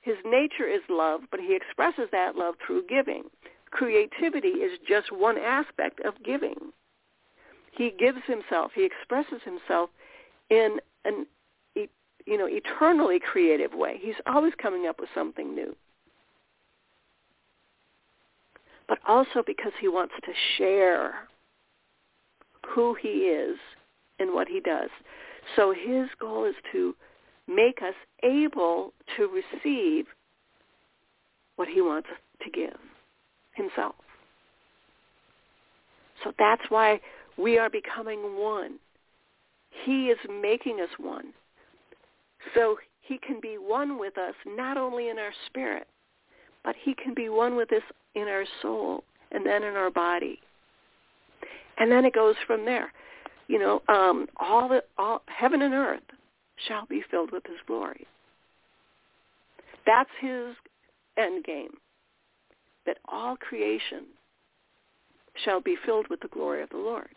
his 0.02 0.16
nature 0.26 0.66
is 0.66 0.82
love, 0.90 1.22
but 1.30 1.40
he 1.40 1.56
expresses 1.56 2.10
that 2.12 2.36
love 2.36 2.56
through 2.64 2.84
giving. 2.88 3.24
Creativity 3.70 4.48
is 4.48 4.78
just 4.86 5.12
one 5.12 5.38
aspect 5.38 6.00
of 6.04 6.14
giving. 6.22 6.56
He 7.78 7.92
gives 7.96 8.18
himself. 8.26 8.72
He 8.74 8.84
expresses 8.84 9.40
himself 9.44 9.88
in 10.50 10.78
an 11.04 11.26
you 11.74 12.36
know 12.36 12.48
eternally 12.48 13.20
creative 13.20 13.72
way. 13.72 13.98
He's 14.00 14.16
always 14.26 14.52
coming 14.60 14.86
up 14.88 14.98
with 14.98 15.08
something 15.14 15.54
new. 15.54 15.76
But 18.88 18.98
also 19.06 19.44
because 19.46 19.72
he 19.80 19.86
wants 19.86 20.14
to 20.24 20.32
share 20.56 21.28
who 22.66 22.96
he 23.00 23.08
is 23.08 23.56
and 24.18 24.34
what 24.34 24.48
he 24.48 24.58
does. 24.60 24.90
So 25.54 25.72
his 25.72 26.08
goal 26.18 26.46
is 26.46 26.56
to 26.72 26.96
make 27.46 27.80
us 27.80 27.94
able 28.24 28.92
to 29.16 29.28
receive 29.28 30.06
what 31.54 31.68
he 31.68 31.80
wants 31.80 32.08
to 32.42 32.50
give. 32.50 32.76
himself. 33.54 33.94
So 36.24 36.32
that's 36.38 36.62
why 36.70 37.00
we 37.38 37.58
are 37.58 37.70
becoming 37.70 38.38
one. 38.38 38.78
He 39.84 40.06
is 40.06 40.18
making 40.28 40.80
us 40.80 40.88
one. 40.98 41.32
So 42.54 42.76
he 43.00 43.18
can 43.18 43.40
be 43.40 43.56
one 43.58 43.98
with 43.98 44.18
us 44.18 44.34
not 44.46 44.76
only 44.76 45.08
in 45.08 45.18
our 45.18 45.32
spirit, 45.46 45.86
but 46.64 46.74
he 46.80 46.94
can 46.94 47.14
be 47.14 47.28
one 47.28 47.56
with 47.56 47.72
us 47.72 47.82
in 48.14 48.22
our 48.22 48.44
soul 48.60 49.04
and 49.30 49.46
then 49.46 49.62
in 49.62 49.74
our 49.74 49.90
body. 49.90 50.40
And 51.78 51.90
then 51.90 52.04
it 52.04 52.12
goes 52.12 52.34
from 52.46 52.64
there. 52.64 52.92
You 53.46 53.58
know, 53.58 53.82
um, 53.88 54.26
all 54.38 54.68
the 54.68 54.82
all 54.98 55.22
heaven 55.26 55.62
and 55.62 55.72
earth 55.72 56.02
shall 56.66 56.86
be 56.86 57.02
filled 57.10 57.30
with 57.32 57.46
his 57.46 57.56
glory. 57.66 58.06
That's 59.86 60.10
his 60.20 60.54
end 61.16 61.44
game. 61.44 61.70
That 62.84 62.98
all 63.06 63.36
creation 63.36 64.04
shall 65.44 65.60
be 65.60 65.76
filled 65.86 66.08
with 66.08 66.20
the 66.20 66.28
glory 66.28 66.62
of 66.62 66.70
the 66.70 66.76
Lord. 66.76 67.08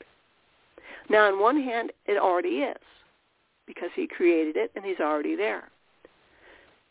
Now, 1.09 1.27
on 1.27 1.39
one 1.39 1.61
hand, 1.61 1.91
it 2.05 2.17
already 2.17 2.59
is, 2.59 2.77
because 3.65 3.89
he 3.95 4.07
created 4.07 4.55
it 4.55 4.71
and 4.75 4.85
he's 4.85 4.99
already 4.99 5.35
there. 5.35 5.69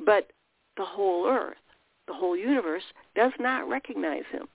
But 0.05 0.31
the 0.77 0.85
whole 0.85 1.27
earth, 1.27 1.57
the 2.07 2.15
whole 2.15 2.37
universe, 2.37 2.83
does 3.15 3.33
not 3.39 3.69
recognize 3.69 4.25
him. 4.31 4.47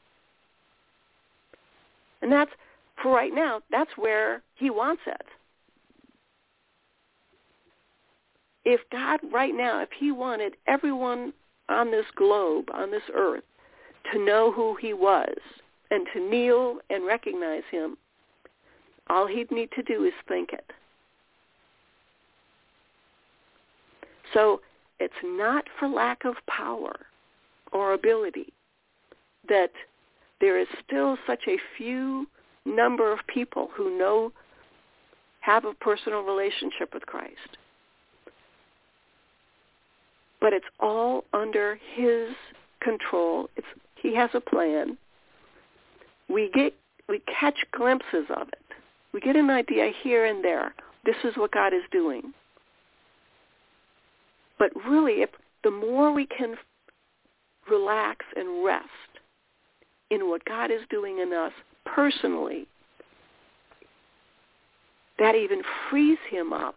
And 2.22 2.32
that's, 2.32 2.52
for 3.02 3.14
right 3.14 3.34
now, 3.34 3.62
that's 3.70 3.92
where 3.98 4.42
he 4.56 4.70
wants 4.70 5.04
it. 5.06 5.22
If 8.64 8.82
God 8.92 9.20
right 9.32 9.54
now, 9.54 9.82
if 9.82 9.90
he 9.96 10.12
wanted 10.12 10.56
everyone 10.66 11.34
on 11.70 11.92
this 11.92 12.06
globe, 12.16 12.70
on 12.74 12.90
this 12.90 13.04
earth, 13.14 13.44
to 14.12 14.24
know 14.24 14.52
who 14.52 14.76
he 14.76 14.94
was 14.94 15.38
and 15.92 16.08
to 16.14 16.20
kneel 16.20 16.80
and 16.90 17.06
recognize 17.06 17.64
him, 17.70 17.98
all 19.10 19.28
he'd 19.28 19.52
need 19.52 19.70
to 19.76 19.84
do 19.84 20.04
is 20.04 20.14
think 20.28 20.54
it. 20.54 20.72
So 24.34 24.62
it's 25.00 25.14
not 25.24 25.66
for 25.80 25.88
lack 25.88 26.26
of 26.26 26.36
power 26.48 26.96
or 27.72 27.94
ability 27.94 28.52
that 29.48 29.72
there 30.42 30.60
is 30.60 30.68
still 30.86 31.18
such 31.28 31.44
a 31.48 31.58
few 31.78 32.28
number 32.66 33.12
of 33.12 33.20
people 33.28 33.70
who 33.76 33.98
know, 33.98 34.32
have 35.42 35.66
a 35.66 35.74
personal 35.74 36.22
relationship 36.22 36.94
with 36.94 37.06
Christ. 37.06 37.58
But 40.42 40.54
it's 40.54 40.66
all 40.80 41.24
under 41.34 41.80
his 41.94 42.30
control. 42.82 43.50
It's, 43.56 43.68
he 43.96 44.16
has 44.16 44.30
a 44.34 44.42
plan. 44.42 44.98
We 46.28 46.50
get, 46.54 46.74
we 47.08 47.22
catch 47.40 47.58
glimpses 47.72 48.26
of 48.36 48.48
it. 48.50 48.65
We 49.16 49.22
get 49.22 49.38
an 49.38 49.50
idea 49.50 49.92
here 50.04 50.26
and 50.26 50.44
there. 50.44 50.76
This 51.06 51.16
is 51.24 51.38
what 51.38 51.54
God 51.54 51.74
is 51.74 51.84
doing. 51.90 52.34
But 54.60 54.72
really, 54.86 55.22
if 55.22 55.30
the 55.64 55.72
more 55.72 56.12
we 56.12 56.26
can 56.26 56.56
relax 57.72 58.26
and 58.36 58.66
rest 58.66 58.90
in 60.12 60.28
what 60.28 60.44
God 60.44 60.70
is 60.70 60.82
doing 60.90 61.20
in 61.20 61.32
us 61.32 61.54
personally, 61.86 62.68
that 65.18 65.34
even 65.34 65.62
frees 65.90 66.20
him 66.30 66.52
up 66.52 66.76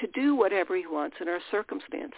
to 0.00 0.06
do 0.14 0.36
whatever 0.36 0.76
he 0.76 0.86
wants 0.86 1.16
in 1.20 1.26
our 1.26 1.40
circumstances. 1.50 2.14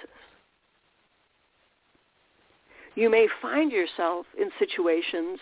You 2.95 3.09
may 3.09 3.27
find 3.41 3.73
yourself 3.73 4.27
in 4.39 4.51
situations 4.59 5.39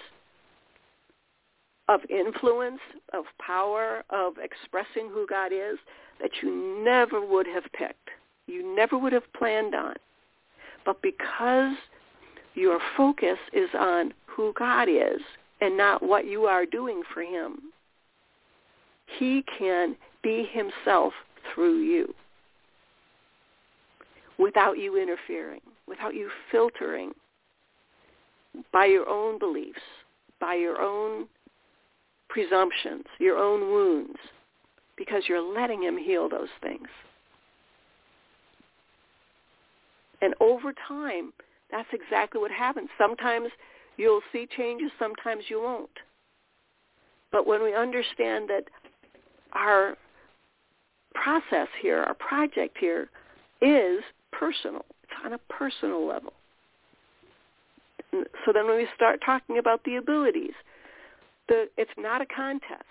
of 1.89 2.01
influence, 2.09 2.81
of 3.13 3.25
power, 3.39 4.03
of 4.11 4.35
expressing 4.39 5.09
who 5.13 5.27
God 5.29 5.53
is 5.53 5.79
that 6.21 6.31
you 6.43 6.83
never 6.85 7.21
would 7.25 7.47
have 7.47 7.65
picked 7.73 8.11
you 8.47 8.75
never 8.75 8.99
would 8.99 9.13
have 9.13 9.33
planned 9.33 9.75
on. 9.75 9.95
But 10.85 11.01
because 11.03 11.75
your 12.55 12.79
focus 12.97 13.39
is 13.53 13.71
on 13.79 14.13
who 14.27 14.53
God 14.59 14.89
is 14.89 15.21
and 15.61 15.77
not 15.77 16.03
what 16.03 16.27
you 16.27 16.45
are 16.45 16.67
doing 16.67 17.03
for 17.13 17.23
him, 17.23 17.59
he 19.19 19.45
can 19.59 19.97
be 20.23 20.49
himself 20.51 21.13
through 21.55 21.81
you 21.81 22.15
without 24.39 24.79
you 24.79 25.01
interfering, 25.01 25.61
without 25.87 26.15
you 26.15 26.31
filtering 26.51 27.13
by 28.73 28.87
your 28.87 29.09
own 29.09 29.39
beliefs, 29.39 29.81
by 30.41 30.55
your 30.55 30.81
own 30.81 31.27
presumptions, 32.35 33.05
your 33.21 33.39
own 33.39 33.61
wounds, 33.61 34.19
because 34.97 35.23
you're 35.29 35.55
letting 35.55 35.85
him 35.85 35.97
heal 35.97 36.29
those 36.29 36.49
things. 36.61 36.89
And 40.21 40.35
over 40.41 40.75
time, 40.89 41.33
that's 41.71 41.89
exactly 41.93 42.41
what 42.41 42.51
happens. 42.51 42.89
Sometimes 42.99 43.51
you'll 43.97 44.21
see 44.33 44.49
changes, 44.57 44.91
sometimes 44.99 45.45
you 45.49 45.63
won't. 45.63 45.89
But 47.31 47.47
when 47.47 47.63
we 47.63 47.73
understand 47.73 48.49
that 48.49 48.65
our 49.53 49.97
process 51.15 51.69
here, 51.81 52.03
our 52.03 52.15
project 52.15 52.77
here, 52.81 53.11
is 53.63 54.03
personal. 54.33 54.85
It's 55.05 55.13
on 55.25 55.35
a 55.35 55.39
personal 55.49 56.05
level. 56.05 56.33
So 58.13 58.53
then 58.53 58.67
when 58.67 58.77
we 58.77 58.89
start 58.97 59.21
talking 59.25 59.59
about 59.59 59.85
the 59.85 59.97
abilities, 59.97 60.55
the, 61.49 61.69
it's 61.77 61.91
not 61.99 62.21
a 62.21 62.27
contest. 62.27 62.85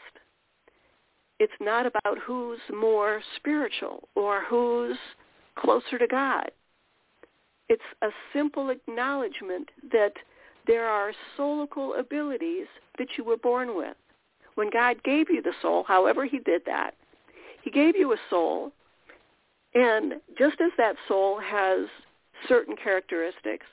It's 1.39 1.53
not 1.59 1.85
about 1.85 2.19
who's 2.25 2.59
more 2.73 3.21
spiritual 3.35 4.07
or 4.15 4.43
who's 4.47 4.97
closer 5.55 5.97
to 5.97 6.07
God. 6.07 6.51
It's 7.69 7.81
a 8.01 8.09
simple 8.33 8.69
acknowledgement 8.69 9.69
that 9.91 10.13
there 10.67 10.87
are 10.87 11.13
soulical 11.37 11.99
abilities 11.99 12.67
that 12.97 13.07
you 13.17 13.23
were 13.23 13.37
born 13.37 13.75
with. 13.75 13.95
When 14.55 14.69
God 14.69 15.01
gave 15.03 15.29
you 15.29 15.41
the 15.41 15.53
soul, 15.61 15.83
however 15.87 16.25
he 16.25 16.39
did 16.39 16.61
that, 16.65 16.93
he 17.63 17.71
gave 17.71 17.95
you 17.95 18.13
a 18.13 18.17
soul, 18.29 18.71
and 19.73 20.13
just 20.37 20.61
as 20.61 20.71
that 20.77 20.95
soul 21.07 21.39
has 21.39 21.87
certain 22.47 22.75
characteristics, 22.75 23.65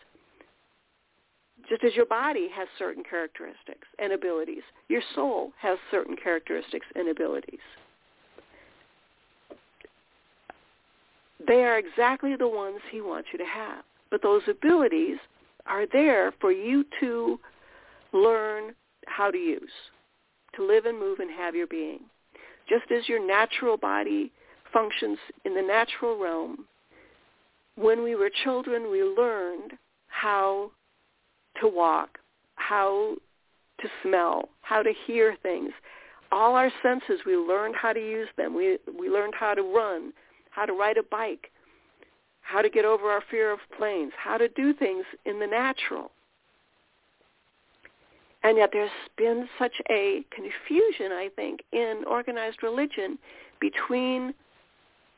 just 1.71 1.85
as 1.85 1.95
your 1.95 2.07
body 2.07 2.49
has 2.53 2.67
certain 2.79 3.05
characteristics 3.09 3.87
and 4.01 4.13
abilities, 4.13 4.65
your 4.89 5.03
soul 5.15 5.53
has 5.59 5.79
certain 5.91 6.17
characteristics 6.17 6.87
and 6.97 7.09
abilities. 7.09 7.61
They 11.47 11.63
are 11.63 11.79
exactly 11.79 12.35
the 12.37 12.49
ones 12.49 12.81
he 12.91 13.01
wants 13.01 13.29
you 13.33 13.39
to 13.39 13.45
have. 13.45 13.85
But 14.11 14.21
those 14.21 14.43
abilities 14.49 15.19
are 15.67 15.87
there 15.93 16.33
for 16.41 16.51
you 16.51 16.85
to 16.99 17.39
learn 18.13 18.75
how 19.07 19.31
to 19.31 19.39
use, 19.39 19.71
to 20.57 20.67
live 20.67 20.87
and 20.87 20.99
move 20.99 21.21
and 21.21 21.31
have 21.31 21.55
your 21.55 21.69
being. 21.69 22.01
Just 22.69 22.91
as 22.91 23.09
your 23.09 23.25
natural 23.25 23.77
body 23.77 24.33
functions 24.73 25.19
in 25.45 25.55
the 25.55 25.63
natural 25.63 26.21
realm, 26.21 26.67
when 27.77 28.03
we 28.03 28.17
were 28.17 28.31
children, 28.43 28.91
we 28.91 29.05
learned 29.05 29.73
how 30.09 30.73
to 31.61 31.69
walk, 31.69 32.19
how 32.57 33.17
to 33.81 33.89
smell, 34.03 34.49
how 34.63 34.83
to 34.83 34.93
hear 35.07 35.37
things. 35.43 35.73
All 36.33 36.55
our 36.55 36.71
senses, 36.83 37.21
we 37.27 37.37
learned 37.37 37.75
how 37.77 37.93
to 37.93 38.01
use 38.01 38.29
them. 38.37 38.55
We, 38.55 38.79
we 38.99 39.09
learned 39.09 39.35
how 39.39 39.55
to 39.55 39.63
run, 39.63 40.13
how 40.51 40.67
to 40.67 40.73
ride 40.73 40.97
a 40.97 41.03
bike, 41.03 41.51
how 42.43 42.63
to 42.63 42.69
get 42.69 42.85
over 42.85 43.09
our 43.11 43.23
fear 43.31 43.53
of 43.53 43.59
planes, 43.77 44.13
how 44.17 44.37
to 44.37 44.49
do 44.49 44.73
things 44.73 45.05
in 45.25 45.39
the 45.39 45.47
natural. 45.47 46.11
And 48.43 48.57
yet 48.57 48.71
there's 48.73 48.91
been 49.19 49.49
such 49.59 49.75
a 49.91 50.25
confusion, 50.31 51.13
I 51.13 51.29
think, 51.37 51.61
in 51.73 52.05
organized 52.09 52.63
religion 52.63 53.19
between 53.61 54.33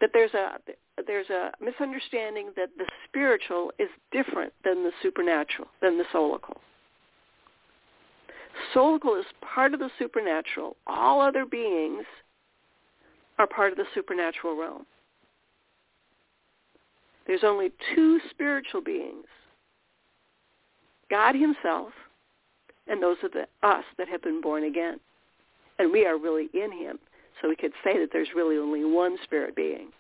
that 0.00 0.11
there's 0.12 0.35
a 0.35 0.59
there's 1.07 1.31
a 1.31 1.50
misunderstanding 1.61 2.50
that 2.57 2.70
the 2.76 2.87
spiritual 3.09 3.72
is 3.78 3.88
different 4.11 4.52
than 4.64 4.83
the 4.83 4.92
supernatural, 5.02 5.68
than 5.81 5.98
the 5.98 6.05
soulical. 6.12 6.57
Soulical 8.74 9.18
is 9.18 9.26
part 9.40 9.74
of 9.74 9.81
the 9.81 9.90
supernatural. 9.98 10.76
All 10.87 11.20
other 11.20 11.46
beings 11.46 12.05
are 13.38 13.46
part 13.46 13.72
of 13.72 13.78
the 13.78 13.87
supernatural 13.94 14.57
realm. 14.57 14.87
There's 17.26 17.44
only 17.44 17.72
two 17.94 18.20
spiritual 18.31 18.83
beings, 18.83 19.26
God 21.11 21.35
himself 21.35 21.92
and 22.88 23.02
those 23.02 23.16
of 23.22 23.33
the, 23.33 23.46
us 23.66 23.85
that 23.98 24.09
have 24.09 24.22
been 24.22 24.40
born 24.40 24.64
again. 24.64 24.98
And 25.78 25.92
we 25.92 26.05
are 26.05 26.18
really 26.18 26.48
in 26.52 26.72
him. 26.72 26.98
So 27.40 27.48
we 27.48 27.57
could 27.57 27.72
say 27.85 27.98
that 27.98 28.11
there's 28.12 28.28
really 28.35 28.57
only 28.57 28.85
one 28.85 29.16
spirit 29.24 29.55
being. 29.55 29.90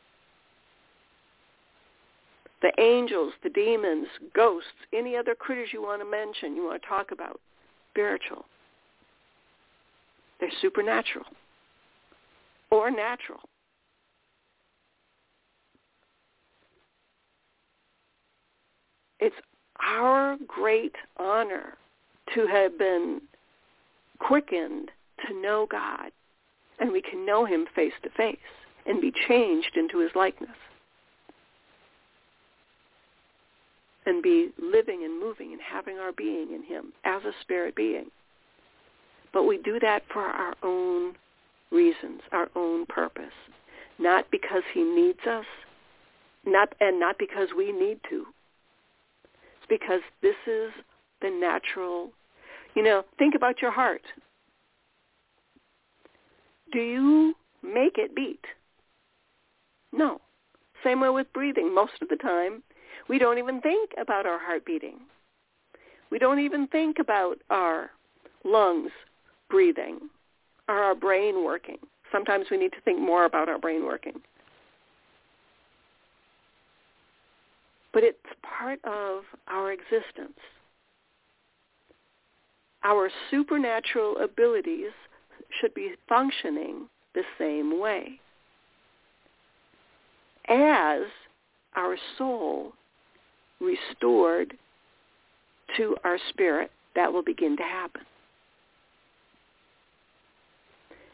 The 2.62 2.72
angels, 2.80 3.32
the 3.42 3.50
demons, 3.50 4.06
ghosts, 4.34 4.70
any 4.92 5.16
other 5.16 5.34
critters 5.34 5.70
you 5.72 5.82
want 5.82 6.00
to 6.00 6.08
mention, 6.08 6.54
you 6.54 6.64
want 6.64 6.80
to 6.80 6.88
talk 6.88 7.10
about, 7.10 7.40
spiritual. 7.90 8.44
They're 10.38 10.50
supernatural 10.60 11.26
or 12.70 12.90
natural. 12.90 13.40
It's 19.18 19.36
our 19.80 20.36
great 20.46 20.94
honor 21.16 21.76
to 22.34 22.46
have 22.46 22.78
been 22.78 23.20
quickened 24.18 24.90
to 25.26 25.34
know 25.40 25.66
God, 25.70 26.10
and 26.78 26.92
we 26.92 27.02
can 27.02 27.26
know 27.26 27.44
him 27.44 27.66
face 27.74 27.92
to 28.02 28.10
face 28.10 28.36
and 28.86 29.00
be 29.00 29.12
changed 29.28 29.76
into 29.76 29.98
his 29.98 30.10
likeness. 30.14 30.50
And 34.04 34.22
be 34.22 34.50
living 34.60 35.04
and 35.04 35.20
moving 35.20 35.52
and 35.52 35.60
having 35.60 35.98
our 35.98 36.12
being 36.12 36.52
in 36.52 36.62
him 36.64 36.92
as 37.04 37.22
a 37.24 37.32
spirit 37.40 37.76
being. 37.76 38.06
But 39.32 39.44
we 39.44 39.58
do 39.58 39.78
that 39.80 40.02
for 40.12 40.22
our 40.22 40.54
own 40.62 41.14
reasons, 41.70 42.20
our 42.32 42.48
own 42.56 42.86
purpose. 42.86 43.32
Not 43.98 44.30
because 44.30 44.64
he 44.74 44.82
needs 44.82 45.20
us, 45.28 45.46
not 46.44 46.74
and 46.80 46.98
not 46.98 47.16
because 47.18 47.48
we 47.56 47.70
need 47.70 48.00
to. 48.10 48.26
It's 49.24 49.68
because 49.68 50.00
this 50.20 50.34
is 50.46 50.72
the 51.20 51.30
natural 51.30 52.10
you 52.74 52.82
know, 52.82 53.04
think 53.18 53.34
about 53.34 53.60
your 53.60 53.70
heart. 53.70 54.02
Do 56.72 56.78
you 56.78 57.34
make 57.62 57.98
it 57.98 58.14
beat? 58.14 58.44
No. 59.92 60.20
Same 60.82 61.00
way 61.00 61.10
with 61.10 61.32
breathing. 61.32 61.74
Most 61.74 61.92
of 62.00 62.08
the 62.08 62.16
time, 62.16 62.62
we 63.08 63.18
don't 63.18 63.38
even 63.38 63.60
think 63.60 63.90
about 64.00 64.26
our 64.26 64.38
heart 64.38 64.64
beating. 64.64 64.96
We 66.10 66.18
don't 66.18 66.40
even 66.40 66.66
think 66.68 66.98
about 66.98 67.38
our 67.50 67.90
lungs 68.44 68.90
breathing 69.48 69.98
or 70.68 70.76
our 70.76 70.94
brain 70.94 71.44
working. 71.44 71.78
Sometimes 72.10 72.46
we 72.50 72.58
need 72.58 72.72
to 72.72 72.80
think 72.84 73.00
more 73.00 73.24
about 73.24 73.48
our 73.48 73.58
brain 73.58 73.84
working. 73.84 74.20
But 77.92 78.04
it's 78.04 78.18
part 78.42 78.80
of 78.84 79.24
our 79.48 79.72
existence. 79.72 80.38
Our 82.84 83.10
supernatural 83.30 84.16
abilities 84.18 84.92
should 85.60 85.74
be 85.74 85.92
functioning 86.08 86.88
the 87.14 87.22
same 87.38 87.78
way 87.78 88.18
as 90.48 91.02
our 91.76 91.96
soul 92.18 92.72
restored 93.62 94.54
to 95.76 95.96
our 96.04 96.18
spirit, 96.28 96.70
that 96.94 97.12
will 97.12 97.22
begin 97.22 97.56
to 97.56 97.62
happen. 97.62 98.02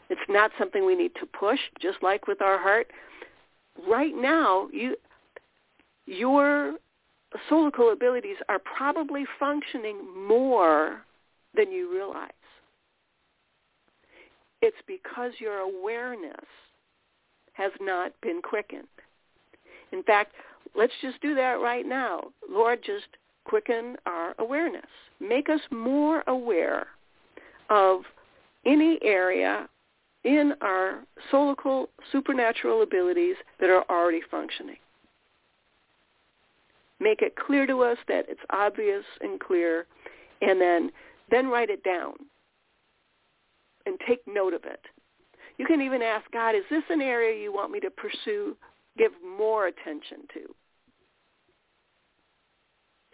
It's 0.09 0.19
not 0.27 0.51
something 0.57 0.85
we 0.85 0.95
need 0.95 1.11
to 1.19 1.25
push, 1.27 1.59
just 1.79 2.01
like 2.01 2.27
with 2.27 2.41
our 2.41 2.57
heart. 2.59 2.87
Right 3.87 4.13
now, 4.15 4.67
you, 4.73 4.95
your 6.07 6.73
soulical 7.49 7.93
abilities 7.93 8.37
are 8.49 8.59
probably 8.59 9.25
functioning 9.39 9.97
more 10.27 11.01
than 11.55 11.71
you 11.71 11.91
realize. 11.93 12.31
It's 14.61 14.77
because 14.87 15.31
your 15.39 15.59
awareness 15.59 16.33
has 17.53 17.71
not 17.79 18.11
been 18.21 18.41
quickened. 18.41 18.87
In 19.91 20.03
fact, 20.03 20.33
let's 20.75 20.93
just 21.01 21.21
do 21.21 21.35
that 21.35 21.59
right 21.61 21.85
now. 21.85 22.31
Lord, 22.49 22.79
just 22.83 23.07
quicken 23.45 23.95
our 24.05 24.35
awareness. 24.39 24.85
Make 25.19 25.49
us 25.49 25.61
more 25.71 26.23
aware 26.27 26.87
of 27.69 28.01
any 28.65 28.99
area 29.01 29.67
in 30.23 30.53
our 30.61 30.99
soulical 31.31 31.87
supernatural 32.11 32.81
abilities 32.81 33.35
that 33.59 33.69
are 33.69 33.85
already 33.89 34.21
functioning. 34.29 34.77
Make 36.99 37.21
it 37.21 37.35
clear 37.35 37.65
to 37.65 37.81
us 37.81 37.97
that 38.07 38.25
it's 38.27 38.41
obvious 38.49 39.05
and 39.21 39.39
clear, 39.39 39.85
and 40.41 40.59
then 40.59 40.91
then 41.31 41.47
write 41.47 41.69
it 41.69 41.83
down 41.83 42.13
and 43.85 43.97
take 44.07 44.21
note 44.27 44.53
of 44.53 44.65
it. 44.65 44.81
You 45.57 45.65
can 45.65 45.81
even 45.81 46.01
ask 46.01 46.29
God, 46.31 46.55
is 46.55 46.63
this 46.69 46.83
an 46.89 47.01
area 47.01 47.41
you 47.41 47.53
want 47.53 47.71
me 47.71 47.79
to 47.81 47.89
pursue, 47.89 48.57
give 48.99 49.11
more 49.37 49.65
attention 49.67 50.19
to? 50.33 50.41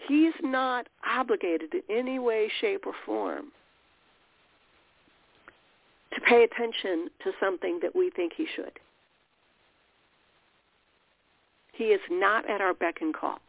He's 0.08 0.34
not 0.44 0.88
obligated 1.08 1.74
in 1.74 1.82
any 1.90 2.20
way, 2.20 2.52
shape, 2.60 2.86
or 2.86 2.94
form 3.06 3.52
to 6.14 6.22
pay 6.22 6.44
attention 6.44 7.10
to 7.24 7.32
something 7.40 7.80
that 7.82 7.96
we 7.96 8.10
think 8.10 8.34
he 8.36 8.46
should. 8.56 8.72
He 11.74 11.86
is 11.86 12.00
not 12.10 12.50
at 12.50 12.62
our 12.62 12.74
beck 12.74 13.02
and 13.02 13.14
call. 13.14 13.40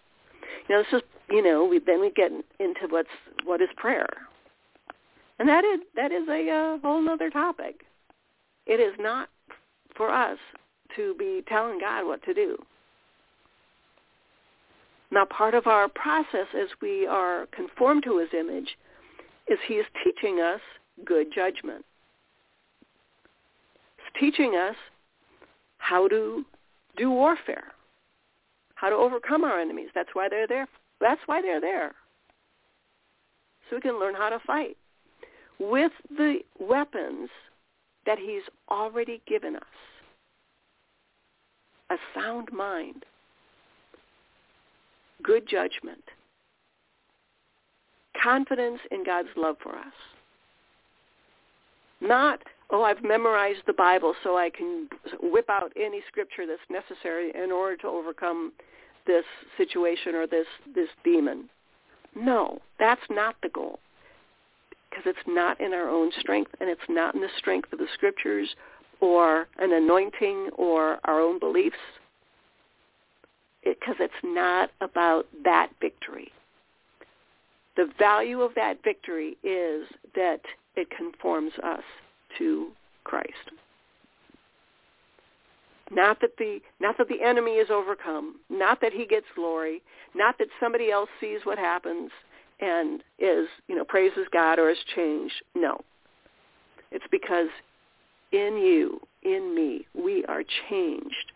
You 0.68 0.76
know, 0.76 0.82
this 0.82 1.00
is, 1.00 1.08
you 1.30 1.42
know, 1.42 1.64
we, 1.64 1.78
then 1.78 2.00
we 2.00 2.10
get 2.10 2.32
into 2.58 2.86
what's 2.88 3.08
what 3.44 3.60
is 3.60 3.68
prayer. 3.76 4.08
And 5.38 5.48
that 5.48 5.64
is 5.64 5.80
that 5.94 6.10
is 6.10 6.26
a 6.28 6.50
uh, 6.50 6.78
whole 6.78 7.08
other 7.08 7.30
topic. 7.30 7.82
It 8.66 8.80
is 8.80 8.94
not 8.98 9.28
for 9.96 10.10
us 10.10 10.38
to 10.96 11.14
be 11.18 11.42
telling 11.48 11.78
God 11.80 12.06
what 12.06 12.22
to 12.24 12.34
do. 12.34 12.56
Now, 15.10 15.24
part 15.24 15.54
of 15.54 15.66
our 15.66 15.88
process 15.88 16.46
as 16.54 16.68
we 16.82 17.06
are 17.06 17.46
conformed 17.52 18.02
to 18.04 18.18
his 18.18 18.28
image 18.38 18.76
is 19.48 19.58
he 19.66 19.74
is 19.74 19.86
teaching 20.02 20.40
us 20.40 20.60
good 21.04 21.28
judgment. 21.34 21.84
He's 23.96 24.20
teaching 24.20 24.56
us 24.56 24.74
how 25.78 26.08
to 26.08 26.44
do 26.96 27.10
warfare, 27.10 27.72
how 28.74 28.90
to 28.90 28.96
overcome 28.96 29.44
our 29.44 29.60
enemies. 29.60 29.88
That's 29.94 30.08
why 30.12 30.28
they're 30.28 30.48
there. 30.48 30.66
That's 31.00 31.20
why 31.26 31.40
they're 31.40 31.60
there. 31.60 31.94
So 33.68 33.76
we 33.76 33.82
can 33.82 34.00
learn 34.00 34.14
how 34.14 34.28
to 34.30 34.40
fight 34.46 34.76
with 35.58 35.92
the 36.16 36.38
weapons 36.58 37.28
that 38.06 38.18
he's 38.18 38.42
already 38.70 39.20
given 39.26 39.56
us. 39.56 39.62
A 41.90 41.96
sound 42.14 42.48
mind, 42.52 43.04
good 45.22 45.46
judgment, 45.48 46.02
confidence 48.20 48.80
in 48.90 49.04
God's 49.04 49.28
love 49.36 49.56
for 49.62 49.76
us. 49.76 49.92
Not, 52.00 52.40
oh, 52.70 52.82
I've 52.82 53.02
memorized 53.02 53.62
the 53.66 53.72
Bible 53.72 54.14
so 54.22 54.36
I 54.36 54.50
can 54.50 54.88
whip 55.22 55.48
out 55.48 55.72
any 55.76 56.02
scripture 56.08 56.44
that's 56.46 56.60
necessary 56.68 57.32
in 57.34 57.52
order 57.52 57.76
to 57.78 57.86
overcome 57.86 58.52
this 59.06 59.24
situation 59.56 60.14
or 60.14 60.26
this, 60.26 60.46
this 60.74 60.88
demon. 61.04 61.48
No, 62.16 62.58
that's 62.78 63.00
not 63.08 63.36
the 63.42 63.48
goal 63.48 63.78
because 64.90 65.04
it's 65.06 65.28
not 65.28 65.60
in 65.60 65.72
our 65.72 65.88
own 65.88 66.10
strength 66.18 66.52
and 66.60 66.70
it's 66.70 66.80
not 66.88 67.14
in 67.14 67.20
the 67.20 67.28
strength 67.38 67.72
of 67.72 67.78
the 67.78 67.86
scriptures 67.94 68.48
or 69.00 69.48
an 69.58 69.72
anointing 69.72 70.50
or 70.56 70.98
our 71.04 71.20
own 71.20 71.38
beliefs 71.38 71.76
because 73.64 73.96
it, 73.98 74.04
it's 74.04 74.14
not 74.24 74.70
about 74.80 75.26
that 75.44 75.70
victory. 75.80 76.32
The 77.76 77.88
value 77.98 78.40
of 78.40 78.54
that 78.54 78.82
victory 78.82 79.36
is 79.42 79.86
that 80.14 80.40
it 80.76 80.88
conforms 80.90 81.52
us 81.62 81.82
to 82.38 82.68
Christ. 83.04 83.32
Not 85.90 86.20
that 86.20 86.36
the 86.38 86.60
not 86.80 86.98
that 86.98 87.08
the 87.08 87.22
enemy 87.22 87.52
is 87.52 87.68
overcome, 87.70 88.36
not 88.50 88.80
that 88.80 88.92
he 88.92 89.06
gets 89.06 89.26
glory, 89.36 89.82
not 90.14 90.36
that 90.38 90.48
somebody 90.58 90.90
else 90.90 91.08
sees 91.20 91.40
what 91.44 91.58
happens, 91.58 92.10
and 92.60 93.02
is, 93.18 93.46
you 93.68 93.76
know, 93.76 93.84
praises 93.84 94.26
God 94.32 94.58
or 94.58 94.70
is 94.70 94.78
changed. 94.94 95.34
No. 95.54 95.80
It's 96.90 97.04
because 97.10 97.48
in 98.32 98.56
you, 98.56 99.00
in 99.22 99.54
me, 99.54 99.86
we 99.94 100.24
are 100.26 100.42
changed 100.68 101.32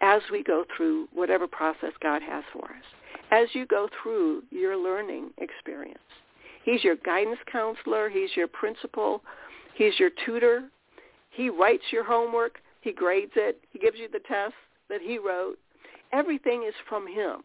as 0.00 0.22
we 0.30 0.42
go 0.42 0.64
through 0.76 1.08
whatever 1.12 1.46
process 1.46 1.92
God 2.02 2.22
has 2.22 2.44
for 2.52 2.64
us. 2.64 2.84
As 3.30 3.48
you 3.54 3.66
go 3.66 3.88
through 4.02 4.42
your 4.50 4.76
learning 4.76 5.30
experience. 5.38 5.98
He's 6.64 6.84
your 6.84 6.96
guidance 6.96 7.38
counselor. 7.50 8.08
He's 8.08 8.30
your 8.36 8.48
principal. 8.48 9.22
He's 9.74 9.98
your 9.98 10.10
tutor. 10.24 10.68
He 11.30 11.50
writes 11.50 11.84
your 11.92 12.04
homework. 12.04 12.58
He 12.80 12.92
grades 12.92 13.32
it. 13.36 13.60
He 13.72 13.78
gives 13.78 13.98
you 13.98 14.08
the 14.12 14.20
tests 14.20 14.54
that 14.88 15.00
he 15.00 15.18
wrote. 15.18 15.58
Everything 16.12 16.64
is 16.66 16.74
from 16.88 17.06
him. 17.06 17.42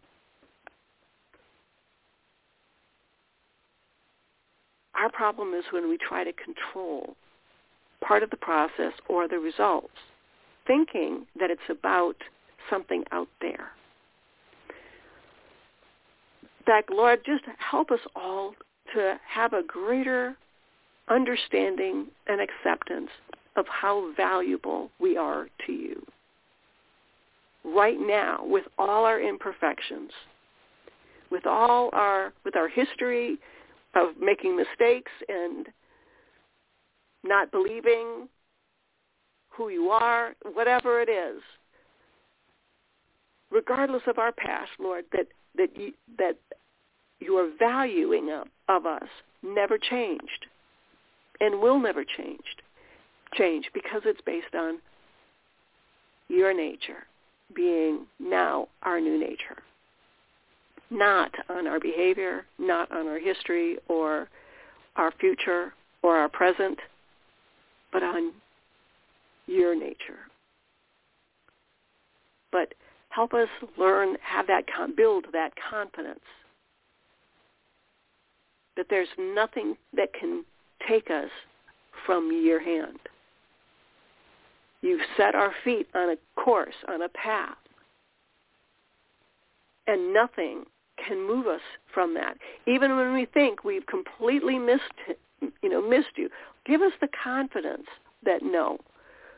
Our 4.95 5.09
problem 5.11 5.53
is 5.53 5.63
when 5.71 5.89
we 5.89 5.97
try 5.97 6.23
to 6.23 6.33
control 6.33 7.15
part 8.03 8.23
of 8.23 8.29
the 8.29 8.37
process 8.37 8.93
or 9.07 9.27
the 9.27 9.39
results, 9.39 9.93
thinking 10.67 11.25
that 11.39 11.49
it's 11.51 11.61
about 11.69 12.15
something 12.69 13.03
out 13.11 13.29
there. 13.41 13.71
that, 16.67 16.83
Lord, 16.89 17.19
just 17.25 17.43
help 17.57 17.91
us 17.91 17.99
all 18.15 18.53
to 18.93 19.19
have 19.27 19.53
a 19.53 19.63
greater 19.63 20.35
understanding 21.09 22.07
and 22.27 22.39
acceptance 22.41 23.09
of 23.55 23.65
how 23.67 24.13
valuable 24.15 24.89
we 24.99 25.17
are 25.17 25.47
to 25.65 25.73
you. 25.73 26.05
Right 27.63 27.99
now, 27.99 28.43
with 28.45 28.65
all 28.77 29.05
our 29.05 29.19
imperfections, 29.21 30.11
with 31.29 31.45
all 31.45 31.89
our 31.93 32.33
with 32.43 32.55
our 32.55 32.67
history 32.67 33.37
of 33.95 34.17
making 34.19 34.55
mistakes 34.55 35.11
and 35.27 35.67
not 37.23 37.51
believing 37.51 38.27
who 39.49 39.69
you 39.69 39.89
are, 39.89 40.33
whatever 40.53 41.01
it 41.01 41.09
is, 41.09 41.41
regardless 43.51 44.03
of 44.07 44.17
our 44.17 44.31
past, 44.31 44.71
Lord, 44.79 45.05
that 45.11 45.27
that 45.57 45.77
you, 45.77 45.93
that 46.17 46.37
your 47.19 47.51
valuing 47.59 48.31
of, 48.31 48.47
of 48.69 48.85
us 48.85 49.07
never 49.43 49.77
changed 49.77 50.47
and 51.39 51.59
will 51.59 51.79
never 51.79 52.03
changed 52.03 52.61
change 53.33 53.69
because 53.73 54.01
it's 54.05 54.21
based 54.25 54.55
on 54.55 54.79
your 56.27 56.53
nature 56.53 57.05
being 57.53 58.05
now 58.19 58.67
our 58.83 58.99
new 58.99 59.19
nature 59.19 59.57
not 60.91 61.31
on 61.49 61.67
our 61.67 61.79
behavior 61.79 62.45
not 62.59 62.91
on 62.91 63.07
our 63.07 63.19
history 63.19 63.77
or 63.87 64.29
our 64.97 65.11
future 65.19 65.73
or 66.03 66.17
our 66.17 66.29
present 66.29 66.77
but 67.91 68.03
on 68.03 68.31
your 69.47 69.75
nature 69.75 70.19
but 72.51 72.73
help 73.09 73.33
us 73.33 73.49
learn 73.77 74.15
have 74.21 74.45
that 74.47 74.63
build 74.95 75.25
that 75.31 75.53
confidence 75.69 76.19
that 78.77 78.87
there's 78.89 79.09
nothing 79.17 79.75
that 79.95 80.13
can 80.13 80.43
take 80.87 81.09
us 81.09 81.29
from 82.05 82.31
your 82.43 82.59
hand. 82.59 82.99
You've 84.81 85.01
set 85.17 85.35
our 85.35 85.53
feet 85.63 85.87
on 85.93 86.09
a 86.09 86.41
course, 86.41 86.75
on 86.87 87.03
a 87.03 87.09
path. 87.09 87.57
And 89.87 90.13
nothing 90.13 90.63
can 91.05 91.25
move 91.25 91.47
us 91.47 91.61
from 91.93 92.13
that. 92.15 92.37
Even 92.67 92.95
when 92.95 93.13
we 93.13 93.25
think 93.25 93.63
we've 93.63 93.85
completely 93.85 94.57
missed, 94.57 94.83
you 95.39 95.69
know, 95.69 95.81
missed 95.81 96.17
you, 96.17 96.29
give 96.65 96.81
us 96.81 96.93
the 97.01 97.09
confidence 97.23 97.87
that 98.23 98.43
no, 98.43 98.77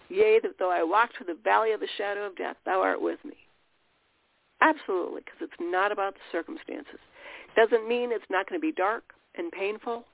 yea, 0.10 0.40
that 0.42 0.60
though 0.60 0.72
I 0.72 0.84
walk 0.84 1.12
through 1.16 1.28
the 1.28 1.42
valley 1.44 1.72
of 1.72 1.80
the 1.80 1.88
shadow 1.98 2.26
of 2.26 2.36
death, 2.36 2.58
thou 2.66 2.82
art 2.82 3.02
with 3.02 3.20
me. 3.26 3.36
Absolutely, 4.62 5.22
because 5.26 5.40
it's 5.42 5.62
not 5.62 5.92
about 5.92 6.14
the 6.14 6.22
circumstances. 6.32 7.00
Doesn't 7.56 7.88
mean 7.88 8.12
it's 8.12 8.24
not 8.30 8.48
going 8.48 8.60
to 8.60 8.66
be 8.66 8.72
dark 8.72 9.04
and 9.36 9.52
painful. 9.52 10.06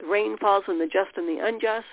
The 0.00 0.06
rain 0.06 0.36
falls 0.38 0.64
on 0.68 0.78
the 0.78 0.86
just 0.86 1.16
and 1.16 1.28
the 1.28 1.44
unjust. 1.44 1.86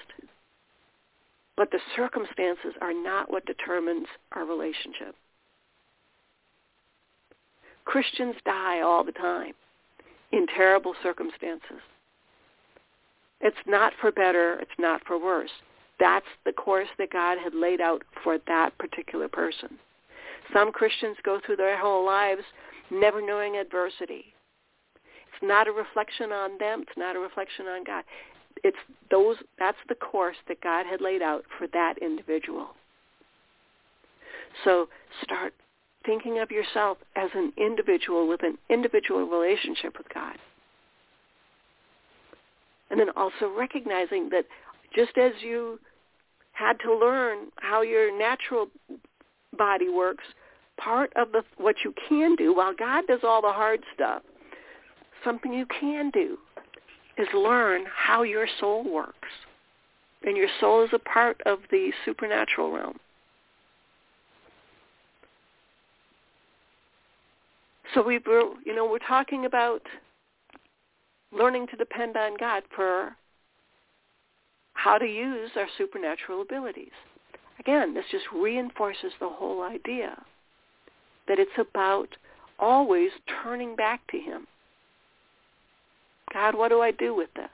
But 1.58 1.72
the 1.72 1.80
circumstances 1.96 2.74
are 2.82 2.94
not 2.94 3.30
what 3.30 3.46
determines 3.46 4.08
our 4.32 4.46
relationship. 4.46 5.16
Christians 7.90 8.36
die 8.46 8.82
all 8.82 9.04
the 9.04 9.12
time 9.12 9.54
in 10.32 10.46
terrible 10.48 10.94
circumstances. 11.02 11.82
It's 13.42 13.58
not 13.66 13.94
for 14.00 14.12
better. 14.12 14.60
It's 14.60 14.80
not 14.80 15.02
for 15.08 15.18
worse. 15.18 15.50
That's 16.00 16.26
the 16.46 16.52
course 16.52 16.88
that 16.98 17.12
God 17.12 17.38
had 17.44 17.54
laid 17.54 17.82
out 17.82 18.04
for 18.24 18.38
that 18.48 18.78
particular 18.78 19.28
person. 19.28 19.78
Some 20.54 20.72
Christians 20.72 21.18
go 21.24 21.40
through 21.46 21.58
their 21.58 21.80
whole 21.80 22.06
lives 22.06 22.44
never 22.92 23.22
knowing 23.22 23.58
adversity, 23.58 24.34
it's 25.40 25.48
not 25.48 25.68
a 25.68 25.72
reflection 25.72 26.32
on 26.32 26.58
them. 26.58 26.82
It's 26.82 26.98
not 26.98 27.16
a 27.16 27.20
reflection 27.20 27.66
on 27.68 27.84
God. 27.86 28.04
It's 28.64 28.78
those. 29.10 29.38
That's 29.58 29.78
the 29.88 29.96
course 29.96 30.36
that 30.50 30.60
God 30.62 30.86
had 30.86 31.00
laid 31.00 31.22
out 31.22 31.46
for 31.58 31.68
that 31.68 31.96
individual. 32.02 32.68
So 34.66 34.90
start 35.24 35.54
thinking 36.06 36.40
of 36.40 36.52
yourself 36.52 36.98
as 37.16 37.30
an 37.34 37.54
individual 37.58 38.28
with 38.28 38.44
an 38.44 38.58
individual 38.70 39.26
relationship 39.26 39.98
with 39.98 40.08
God. 40.14 40.38
And 42.90 43.00
then 43.00 43.10
also 43.16 43.52
recognizing 43.56 44.30
that 44.30 44.46
just 44.96 45.18
as 45.18 45.34
you 45.42 45.80
had 46.54 46.80
to 46.84 46.96
learn 46.96 47.48
how 47.58 47.82
your 47.82 48.18
natural 48.18 48.68
body 49.58 49.90
works, 49.90 50.24
part 50.78 51.12
of 51.16 51.32
the, 51.32 51.44
what 51.58 51.76
you 51.84 51.94
can 52.08 52.36
do, 52.36 52.56
while 52.56 52.74
God 52.74 53.06
does 53.08 53.20
all 53.24 53.42
the 53.42 53.52
hard 53.52 53.82
stuff, 53.94 54.24
something 55.24 55.54
you 55.54 55.66
can 55.80 56.10
do 56.12 56.38
is 57.18 57.28
learn 57.34 57.84
how 57.94 58.24
your 58.24 58.48
soul 58.60 58.84
works. 58.90 59.28
And 60.24 60.36
your 60.36 60.50
soul 60.60 60.84
is 60.84 60.90
a 60.94 61.00
part 61.00 61.40
of 61.46 61.60
the 61.72 61.92
supernatural 62.06 62.72
realm. 62.72 63.00
So 67.94 68.04
we 68.04 68.20
were, 68.20 68.54
you 68.66 68.76
know, 68.76 68.90
we're 68.90 69.00
talking 69.00 69.46
about 69.46 69.82
learning 71.32 71.68
to 71.68 71.76
depend 71.76 72.18
on 72.18 72.38
God 72.38 72.64
for 72.76 73.16
how 74.74 74.98
to 74.98 75.06
use 75.06 75.52
our 75.56 75.68
supernatural 75.78 76.42
abilities. 76.42 76.92
Again, 77.60 77.94
this 77.94 78.06
just 78.12 78.26
reinforces 78.34 79.12
the 79.20 79.30
whole 79.30 79.64
idea 79.64 80.18
that 81.28 81.40
it's 81.40 81.52
about 81.58 82.10
always 82.58 83.12
turning 83.44 83.76
back 83.76 84.02
to 84.12 84.18
him. 84.18 84.48
God, 86.34 86.56
what 86.56 86.70
do 86.70 86.82
I 86.82 86.92
do 86.92 87.16
with 87.16 87.30
this? 87.36 87.50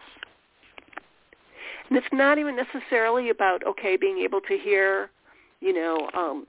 And 1.90 1.98
it's 1.98 2.08
not 2.12 2.38
even 2.38 2.56
necessarily 2.56 3.30
about, 3.30 3.66
okay, 3.66 3.96
being 3.96 4.20
able 4.20 4.42
to 4.42 4.58
hear, 4.58 5.10
you 5.62 5.74
know, 5.74 6.10
um, 6.14 6.48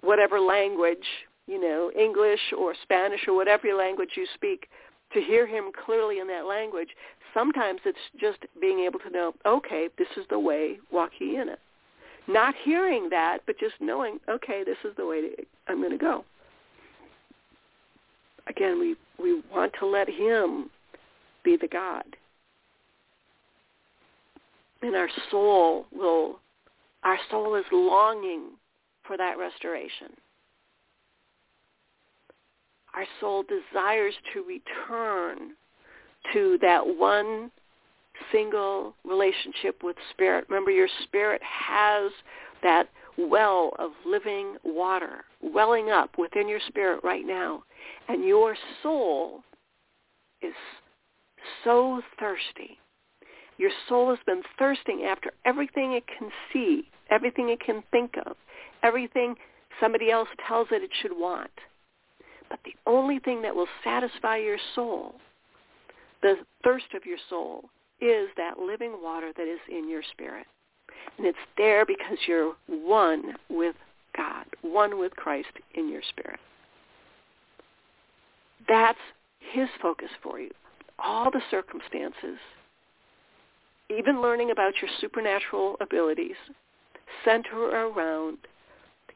whatever 0.00 0.40
language, 0.40 1.06
you 1.46 1.60
know, 1.60 1.90
English 1.98 2.40
or 2.56 2.74
Spanish 2.82 3.20
or 3.28 3.34
whatever 3.34 3.72
language 3.74 4.10
you 4.16 4.26
speak, 4.34 4.68
to 5.12 5.20
hear 5.20 5.46
him 5.46 5.70
clearly 5.84 6.18
in 6.18 6.26
that 6.26 6.46
language. 6.46 6.88
Sometimes 7.32 7.80
it's 7.84 7.98
just 8.20 8.38
being 8.60 8.80
able 8.80 8.98
to 9.00 9.10
know, 9.10 9.32
okay, 9.44 9.88
this 9.98 10.08
is 10.16 10.24
the 10.30 10.38
way, 10.38 10.78
walk 10.90 11.10
ye 11.18 11.36
in 11.36 11.48
it. 11.48 11.60
Not 12.28 12.54
hearing 12.64 13.08
that, 13.10 13.38
but 13.46 13.58
just 13.58 13.74
knowing, 13.80 14.18
okay, 14.28 14.64
this 14.64 14.78
is 14.84 14.96
the 14.96 15.06
way 15.06 15.20
to, 15.20 15.28
I'm 15.68 15.78
going 15.78 15.92
to 15.92 15.98
go. 15.98 16.24
Again, 18.48 18.80
we, 18.80 18.96
we 19.22 19.42
want 19.52 19.72
to 19.78 19.86
let 19.86 20.08
him 20.08 20.70
be 21.44 21.56
the 21.56 21.68
God. 21.68 22.04
And 24.82 24.96
our 24.96 25.08
soul 25.30 25.86
will, 25.92 26.40
our 27.04 27.18
soul 27.30 27.54
is 27.54 27.64
longing 27.72 28.50
for 29.06 29.16
that 29.16 29.38
restoration. 29.38 30.08
Our 32.96 33.06
soul 33.20 33.44
desires 33.44 34.14
to 34.32 34.42
return 34.42 35.52
to 36.32 36.58
that 36.62 36.80
one 36.84 37.50
single 38.32 38.94
relationship 39.04 39.82
with 39.82 39.96
spirit. 40.10 40.46
Remember, 40.48 40.70
your 40.70 40.88
spirit 41.04 41.42
has 41.42 42.10
that 42.62 42.88
well 43.18 43.72
of 43.78 43.90
living 44.06 44.56
water 44.64 45.24
welling 45.42 45.90
up 45.90 46.10
within 46.18 46.48
your 46.48 46.60
spirit 46.66 47.00
right 47.04 47.26
now. 47.26 47.62
And 48.08 48.24
your 48.24 48.56
soul 48.82 49.42
is 50.42 50.54
so 51.64 52.00
thirsty. 52.18 52.78
Your 53.58 53.70
soul 53.88 54.10
has 54.10 54.18
been 54.26 54.42
thirsting 54.58 55.04
after 55.04 55.30
everything 55.44 55.92
it 55.92 56.04
can 56.06 56.30
see, 56.52 56.88
everything 57.10 57.48
it 57.48 57.60
can 57.60 57.82
think 57.90 58.14
of, 58.26 58.36
everything 58.82 59.34
somebody 59.80 60.10
else 60.10 60.28
tells 60.46 60.68
it 60.70 60.82
it 60.82 60.90
should 61.00 61.12
want. 61.12 61.50
But 62.48 62.60
the 62.64 62.74
only 62.86 63.18
thing 63.18 63.42
that 63.42 63.54
will 63.54 63.68
satisfy 63.82 64.36
your 64.38 64.58
soul, 64.74 65.14
the 66.22 66.36
thirst 66.64 66.86
of 66.94 67.04
your 67.04 67.18
soul, 67.28 67.64
is 68.00 68.28
that 68.36 68.58
living 68.58 68.94
water 69.02 69.32
that 69.36 69.48
is 69.48 69.60
in 69.70 69.88
your 69.88 70.02
spirit. 70.12 70.46
And 71.18 71.26
it's 71.26 71.38
there 71.56 71.84
because 71.86 72.18
you're 72.26 72.54
one 72.68 73.34
with 73.48 73.76
God, 74.16 74.44
one 74.62 74.98
with 74.98 75.14
Christ 75.16 75.48
in 75.74 75.88
your 75.88 76.02
spirit. 76.10 76.40
That's 78.68 78.98
his 79.52 79.68
focus 79.80 80.10
for 80.22 80.40
you 80.40 80.50
all 80.98 81.30
the 81.30 81.42
circumstances, 81.50 82.38
even 83.90 84.22
learning 84.22 84.50
about 84.50 84.74
your 84.80 84.90
supernatural 85.00 85.76
abilities, 85.80 86.36
center 87.24 87.86
around 87.86 88.38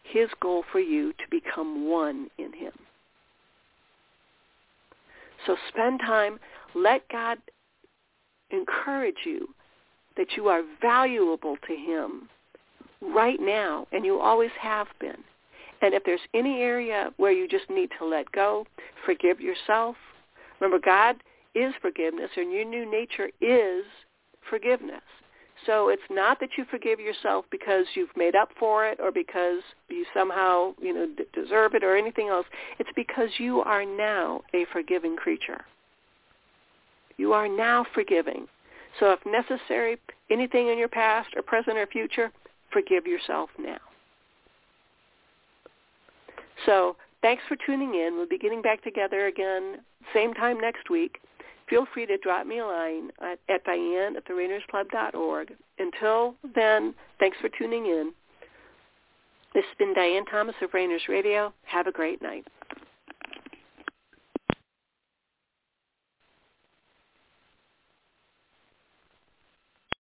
his 0.03 0.29
goal 0.41 0.65
for 0.71 0.81
you 0.81 1.13
to 1.13 1.25
become 1.31 1.89
one 1.89 2.29
in 2.39 2.53
him. 2.53 2.73
So 5.47 5.57
spend 5.69 6.01
time, 6.01 6.39
let 6.75 7.09
God 7.09 7.39
encourage 8.51 9.25
you 9.25 9.49
that 10.17 10.37
you 10.37 10.49
are 10.49 10.63
valuable 10.81 11.57
to 11.67 11.75
him 11.75 12.29
right 13.01 13.41
now, 13.41 13.87
and 13.93 14.05
you 14.05 14.21
always 14.21 14.51
have 14.61 14.89
been. 15.01 15.17
And 15.83 15.95
if 15.95 16.05
there's 16.05 16.21
any 16.35 16.61
area 16.61 17.11
where 17.17 17.33
you 17.33 17.49
just 17.49 17.71
need 17.71 17.91
to 17.99 18.05
let 18.05 18.31
go, 18.33 18.67
forgive 19.07 19.41
yourself. 19.41 19.97
Remember, 20.61 20.79
God 20.85 21.17
is 21.55 21.73
forgiveness, 21.81 22.31
and 22.37 22.53
your 22.53 22.65
new 22.65 22.91
nature 22.91 23.31
is 23.41 23.85
forgiveness. 24.49 25.01
So 25.67 25.89
it's 25.89 26.03
not 26.11 26.41
that 26.41 26.51
you 26.57 26.65
forgive 26.71 27.01
yourself 27.01 27.45
because 27.51 27.87
you've 27.95 28.17
made 28.17 28.35
up 28.35 28.51
for 28.59 28.87
it 28.87 28.99
or 29.01 29.13
because 29.13 29.61
you 29.89 30.05
somehow, 30.15 30.75
you 30.81 30.95
know, 30.95 31.07
d- 31.07 31.25
deserve 31.35 31.75
it 31.75 31.85
or 31.85 31.97
anything 31.97 32.29
else. 32.29 32.47
It's 32.79 32.91
because 32.97 33.29
you 33.39 33.61
are 33.61 33.85
now 33.85 34.43
a 34.55 34.65
forgiving 34.73 35.17
creature. 35.17 35.61
You 37.17 37.33
are 37.33 37.49
now 37.49 37.85
forgiving. 37.93 38.47
So 38.99 39.13
if 39.13 39.21
necessary, 39.27 39.99
anything 40.31 40.69
in 40.69 40.79
your 40.79 40.89
past 40.89 41.29
or 41.37 41.43
present 41.43 41.77
or 41.77 41.87
future, 41.87 42.33
forgive 42.73 43.07
yourself 43.07 43.51
now. 43.59 43.79
So 46.67 46.97
thanks 47.23 47.43
for 47.49 47.57
tuning 47.67 47.95
in. 47.95 48.15
We'll 48.17 48.29
be 48.29 48.39
getting 48.39 48.63
back 48.63 48.83
together 48.83 49.27
again 49.27 49.79
same 50.15 50.33
time 50.33 50.59
next 50.59 50.89
week 50.89 51.21
feel 51.71 51.87
free 51.95 52.05
to 52.07 52.19
drop 52.19 52.47
me 52.47 52.59
a 52.59 52.67
line 52.67 53.11
at, 53.23 53.39
at 53.49 53.65
Diane 53.65 54.17
at. 55.15 55.53
Until 55.79 56.35
then, 56.55 56.95
thanks 57.19 57.39
for 57.41 57.49
tuning 57.49 57.87
in. 57.87 58.13
This 59.55 59.65
has 59.65 59.77
been 59.79 59.95
Diane 59.95 60.27
Thomas 60.27 60.57
of 60.61 60.75
Rainers 60.75 61.03
Radio. 61.09 61.53
Have 61.65 61.87
a 61.87 61.93
great 61.93 62.21
night. 62.21 62.47